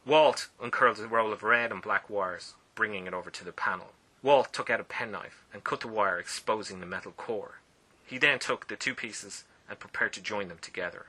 Walt 0.06 0.48
uncurled 0.62 0.98
a 0.98 1.06
roll 1.06 1.32
of 1.32 1.42
red 1.42 1.70
and 1.70 1.82
black 1.82 2.08
wires, 2.08 2.54
bringing 2.74 3.06
it 3.06 3.14
over 3.14 3.30
to 3.30 3.44
the 3.44 3.52
panel. 3.52 3.92
Walt 4.22 4.52
took 4.52 4.70
out 4.70 4.80
a 4.80 4.84
penknife 4.84 5.44
and 5.52 5.62
cut 5.62 5.80
the 5.80 5.88
wire, 5.88 6.18
exposing 6.18 6.80
the 6.80 6.86
metal 6.86 7.12
core. 7.12 7.60
He 8.06 8.18
then 8.18 8.38
took 8.38 8.68
the 8.68 8.76
two 8.76 8.94
pieces 8.94 9.44
and 9.68 9.78
prepared 9.78 10.12
to 10.14 10.20
join 10.20 10.48
them 10.48 10.58
together. 10.60 11.06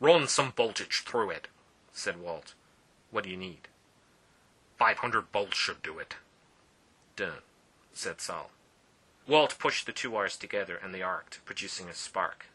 Run 0.00 0.28
some 0.28 0.52
voltage 0.52 1.02
through 1.04 1.30
it, 1.30 1.48
said 1.92 2.20
Walt. 2.20 2.54
What 3.10 3.24
do 3.24 3.30
you 3.30 3.36
need? 3.36 3.68
Five 4.76 4.98
hundred 4.98 5.24
volts 5.32 5.56
should 5.56 5.82
do 5.82 5.98
it. 5.98 6.16
Done, 7.16 7.42
said 7.92 8.20
Saul. 8.20 8.50
Walt 9.26 9.56
pushed 9.58 9.86
the 9.86 9.92
two 9.92 10.10
wires 10.10 10.36
together 10.36 10.78
and 10.82 10.94
they 10.94 11.00
arced, 11.00 11.40
producing 11.44 11.88
a 11.88 11.94
spark. 11.94 12.46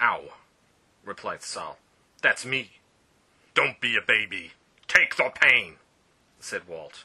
Ow, 0.00 0.24
replied 1.04 1.42
Saul. 1.42 1.78
That's 2.20 2.44
me. 2.44 2.72
Don't 3.58 3.80
be 3.80 3.96
a 3.96 4.00
baby. 4.00 4.52
Take 4.86 5.16
the 5.16 5.32
pain, 5.34 5.78
said 6.38 6.68
Walt. 6.68 7.02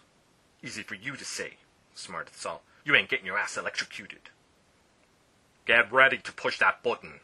Easy 0.61 0.83
for 0.83 0.93
you 0.93 1.15
to 1.15 1.25
say, 1.25 1.53
smarted 1.95 2.35
Saul. 2.35 2.61
You 2.85 2.93
ain't 2.93 3.09
getting 3.09 3.25
your 3.25 3.39
ass 3.39 3.57
electrocuted. 3.57 4.29
Get 5.65 5.91
ready 5.91 6.19
to 6.19 6.31
push 6.31 6.59
that 6.59 6.83
button, 6.83 7.21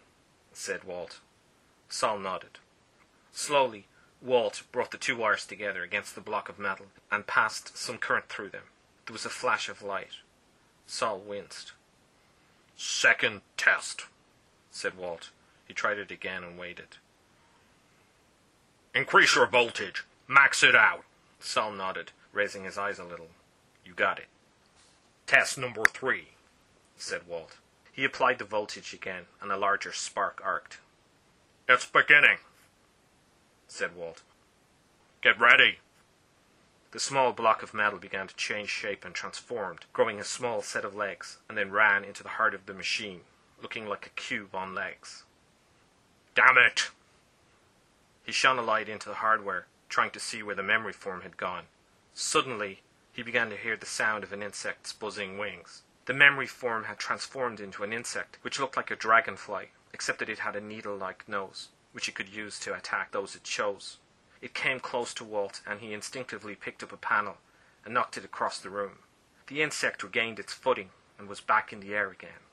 said 0.52 0.84
Walt. 0.84 1.20
Saul 1.90 2.18
nodded. 2.18 2.58
Slowly, 3.32 3.86
Walt 4.20 4.64
brought 4.72 4.90
the 4.90 4.98
two 4.98 5.16
wires 5.16 5.46
together 5.46 5.84
against 5.84 6.16
the 6.16 6.22
block 6.22 6.50
of 6.50 6.58
metal 6.58 6.88
and 7.12 7.28
passed 7.28 7.78
some 7.78 8.00
current 8.00 8.30
through 8.30 8.50
them. 8.50 8.64
There 9.06 9.14
was 9.14 9.26
a 9.26 9.30
flash 9.30 9.70
of 9.70 9.84
light. 9.84 10.24
Saul 10.88 11.20
winced. 11.20 11.74
Second 12.76 13.42
test, 13.58 14.06
said 14.72 14.98
Walt. 14.98 15.30
He 15.68 15.76
tried 15.76 16.00
it 16.00 16.10
again 16.10 16.44
and 16.44 16.58
waited. 16.58 16.98
Increase 19.00 19.34
your 19.34 19.48
voltage. 19.48 20.04
Max 20.28 20.62
it 20.62 20.76
out. 20.76 21.06
Saul 21.40 21.72
nodded, 21.72 22.12
raising 22.34 22.66
his 22.66 22.78
eyes 22.78 23.00
a 23.00 23.06
little. 23.06 23.30
You 23.86 23.94
got 23.94 24.20
it. 24.20 24.26
Test 25.26 25.58
number 25.58 25.84
three, 25.86 26.32
said 26.98 27.26
Walt. 27.26 27.56
He 27.94 28.04
applied 28.04 28.40
the 28.40 28.44
voltage 28.44 28.94
again, 28.94 29.28
and 29.42 29.54
a 29.54 29.58
larger 29.58 29.94
spark 29.94 30.42
arced. 30.44 30.80
It's 31.70 31.86
beginning, 31.86 32.40
said 33.70 33.96
Walt. 33.96 34.22
Get 35.22 35.40
ready. 35.40 35.78
The 36.92 37.00
small 37.00 37.32
block 37.32 37.64
of 37.64 37.74
metal 37.74 38.00
began 38.00 38.28
to 38.28 38.36
change 38.36 38.68
shape 38.68 39.06
and 39.06 39.16
transformed, 39.16 39.86
growing 39.94 40.20
a 40.20 40.26
small 40.26 40.62
set 40.62 40.84
of 40.84 40.94
legs, 40.94 41.38
and 41.48 41.58
then 41.58 41.72
ran 41.72 42.04
into 42.04 42.22
the 42.22 42.36
heart 42.36 42.54
of 42.54 42.66
the 42.66 42.74
machine, 42.74 43.22
looking 43.62 43.88
like 43.88 44.08
a 44.08 44.22
cube 44.22 44.54
on 44.54 44.76
legs. 44.76 45.24
Damn 46.36 46.58
it! 46.58 46.92
He 48.30 48.34
shone 48.34 48.60
a 48.60 48.62
light 48.62 48.88
into 48.88 49.10
the 49.10 49.16
hardware, 49.26 49.66
trying 49.90 50.12
to 50.12 50.20
see 50.20 50.44
where 50.44 50.54
the 50.54 50.62
memory 50.62 50.94
form 50.94 51.22
had 51.22 51.36
gone. 51.36 51.66
Suddenly, 52.14 52.84
he 53.12 53.24
began 53.24 53.50
to 53.50 53.58
hear 53.58 53.76
the 53.76 53.88
sound 53.88 54.24
of 54.24 54.32
an 54.32 54.44
insect's 54.44 54.94
buzzing 54.94 55.40
wings. 55.40 55.82
The 56.06 56.14
memory 56.14 56.46
form 56.46 56.84
had 56.84 57.00
transformed 57.00 57.60
into 57.60 57.84
an 57.84 57.92
insect, 57.92 58.38
which 58.44 58.60
looked 58.60 58.78
like 58.78 58.92
a 58.92 58.96
dragonfly, 58.96 59.72
except 59.94 60.20
that 60.20 60.30
it 60.30 60.38
had 60.38 60.56
a 60.56 60.62
needle-like 60.62 61.28
nose, 61.28 61.70
which 61.92 62.08
it 62.08 62.14
could 62.14 62.30
use 62.30 62.60
to 62.60 62.76
attack 62.76 63.10
those 63.10 63.34
it 63.34 63.44
chose. 63.44 63.98
It 64.44 64.54
came 64.54 64.80
close 64.80 65.12
to 65.16 65.24
Walt, 65.24 65.62
and 65.66 65.80
he 65.80 65.92
instinctively 65.92 66.54
picked 66.54 66.84
up 66.84 66.92
a 66.92 66.98
panel 66.98 67.38
and 67.84 67.96
knocked 67.96 68.16
it 68.16 68.26
across 68.26 68.60
the 68.60 68.70
room. 68.70 69.00
The 69.48 69.64
insect 69.64 70.04
regained 70.04 70.38
its 70.38 70.54
footing 70.54 70.92
and 71.18 71.28
was 71.28 71.42
back 71.42 71.74
in 71.74 71.80
the 71.80 71.96
air 71.96 72.12
again. 72.12 72.46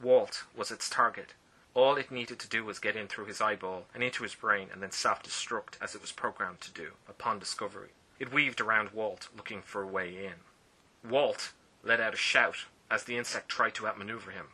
Walt 0.00 0.44
was 0.54 0.70
its 0.70 0.88
target. 0.88 1.34
All 1.76 1.98
it 1.98 2.10
needed 2.10 2.38
to 2.38 2.48
do 2.48 2.64
was 2.64 2.78
get 2.78 2.96
in 2.96 3.06
through 3.06 3.26
his 3.26 3.42
eyeball 3.42 3.84
and 3.92 4.02
into 4.02 4.22
his 4.22 4.34
brain 4.34 4.68
and 4.72 4.82
then 4.82 4.92
self-destruct 4.92 5.74
as 5.78 5.94
it 5.94 6.00
was 6.00 6.10
programmed 6.10 6.62
to 6.62 6.70
do 6.70 6.92
upon 7.06 7.38
discovery. 7.38 7.90
It 8.18 8.32
weaved 8.32 8.62
around 8.62 8.92
Walt, 8.92 9.28
looking 9.36 9.60
for 9.60 9.82
a 9.82 9.86
way 9.86 10.24
in. 10.24 11.08
Walt 11.08 11.52
let 11.82 12.00
out 12.00 12.14
a 12.14 12.16
shout 12.16 12.64
as 12.90 13.04
the 13.04 13.18
insect 13.18 13.50
tried 13.50 13.74
to 13.74 13.86
outmaneuver 13.86 14.30
him. 14.30 14.46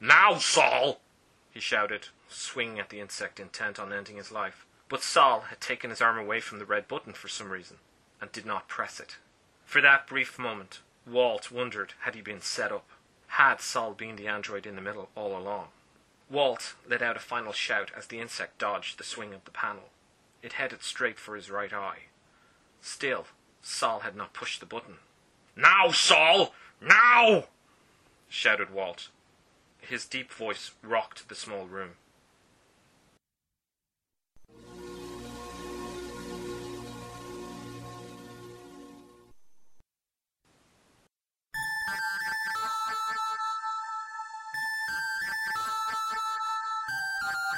Now, 0.00 0.38
Saul! 0.38 1.00
he 1.50 1.58
shouted, 1.58 2.10
swinging 2.28 2.78
at 2.78 2.90
the 2.90 3.00
insect 3.00 3.40
intent 3.40 3.80
on 3.80 3.92
ending 3.92 4.14
his 4.14 4.30
life. 4.30 4.64
But 4.88 5.02
Saul 5.02 5.40
had 5.48 5.60
taken 5.60 5.90
his 5.90 6.00
arm 6.00 6.16
away 6.16 6.38
from 6.38 6.60
the 6.60 6.64
red 6.64 6.86
button 6.86 7.12
for 7.12 7.26
some 7.26 7.50
reason, 7.50 7.78
and 8.20 8.30
did 8.30 8.46
not 8.46 8.68
press 8.68 9.00
it. 9.00 9.16
For 9.64 9.80
that 9.80 10.06
brief 10.06 10.38
moment, 10.38 10.78
Walt 11.04 11.50
wondered 11.50 11.94
had 12.02 12.14
he 12.14 12.20
been 12.20 12.40
set 12.40 12.70
up. 12.70 12.88
Had 13.26 13.60
Saul 13.60 13.94
been 13.94 14.14
the 14.14 14.28
android 14.28 14.64
in 14.64 14.76
the 14.76 14.80
middle 14.80 15.08
all 15.16 15.36
along? 15.36 15.70
Walt 16.30 16.74
let 16.86 17.02
out 17.02 17.16
a 17.16 17.20
final 17.20 17.52
shout 17.52 17.90
as 17.96 18.06
the 18.06 18.20
insect 18.20 18.58
dodged 18.58 18.98
the 18.98 19.04
swing 19.04 19.32
of 19.32 19.44
the 19.44 19.50
panel. 19.50 19.90
It 20.42 20.54
headed 20.54 20.82
straight 20.82 21.18
for 21.18 21.34
his 21.36 21.50
right 21.50 21.72
eye. 21.72 22.04
Still, 22.80 23.26
Saul 23.62 24.00
had 24.00 24.14
not 24.14 24.34
pushed 24.34 24.60
the 24.60 24.66
button. 24.66 24.96
Now, 25.56 25.90
Saul! 25.90 26.54
Now! 26.80 27.44
shouted 28.28 28.70
Walt. 28.70 29.08
His 29.80 30.04
deep 30.04 30.30
voice 30.30 30.72
rocked 30.82 31.28
the 31.28 31.34
small 31.34 31.66
room. 31.66 31.92
you 47.50 47.56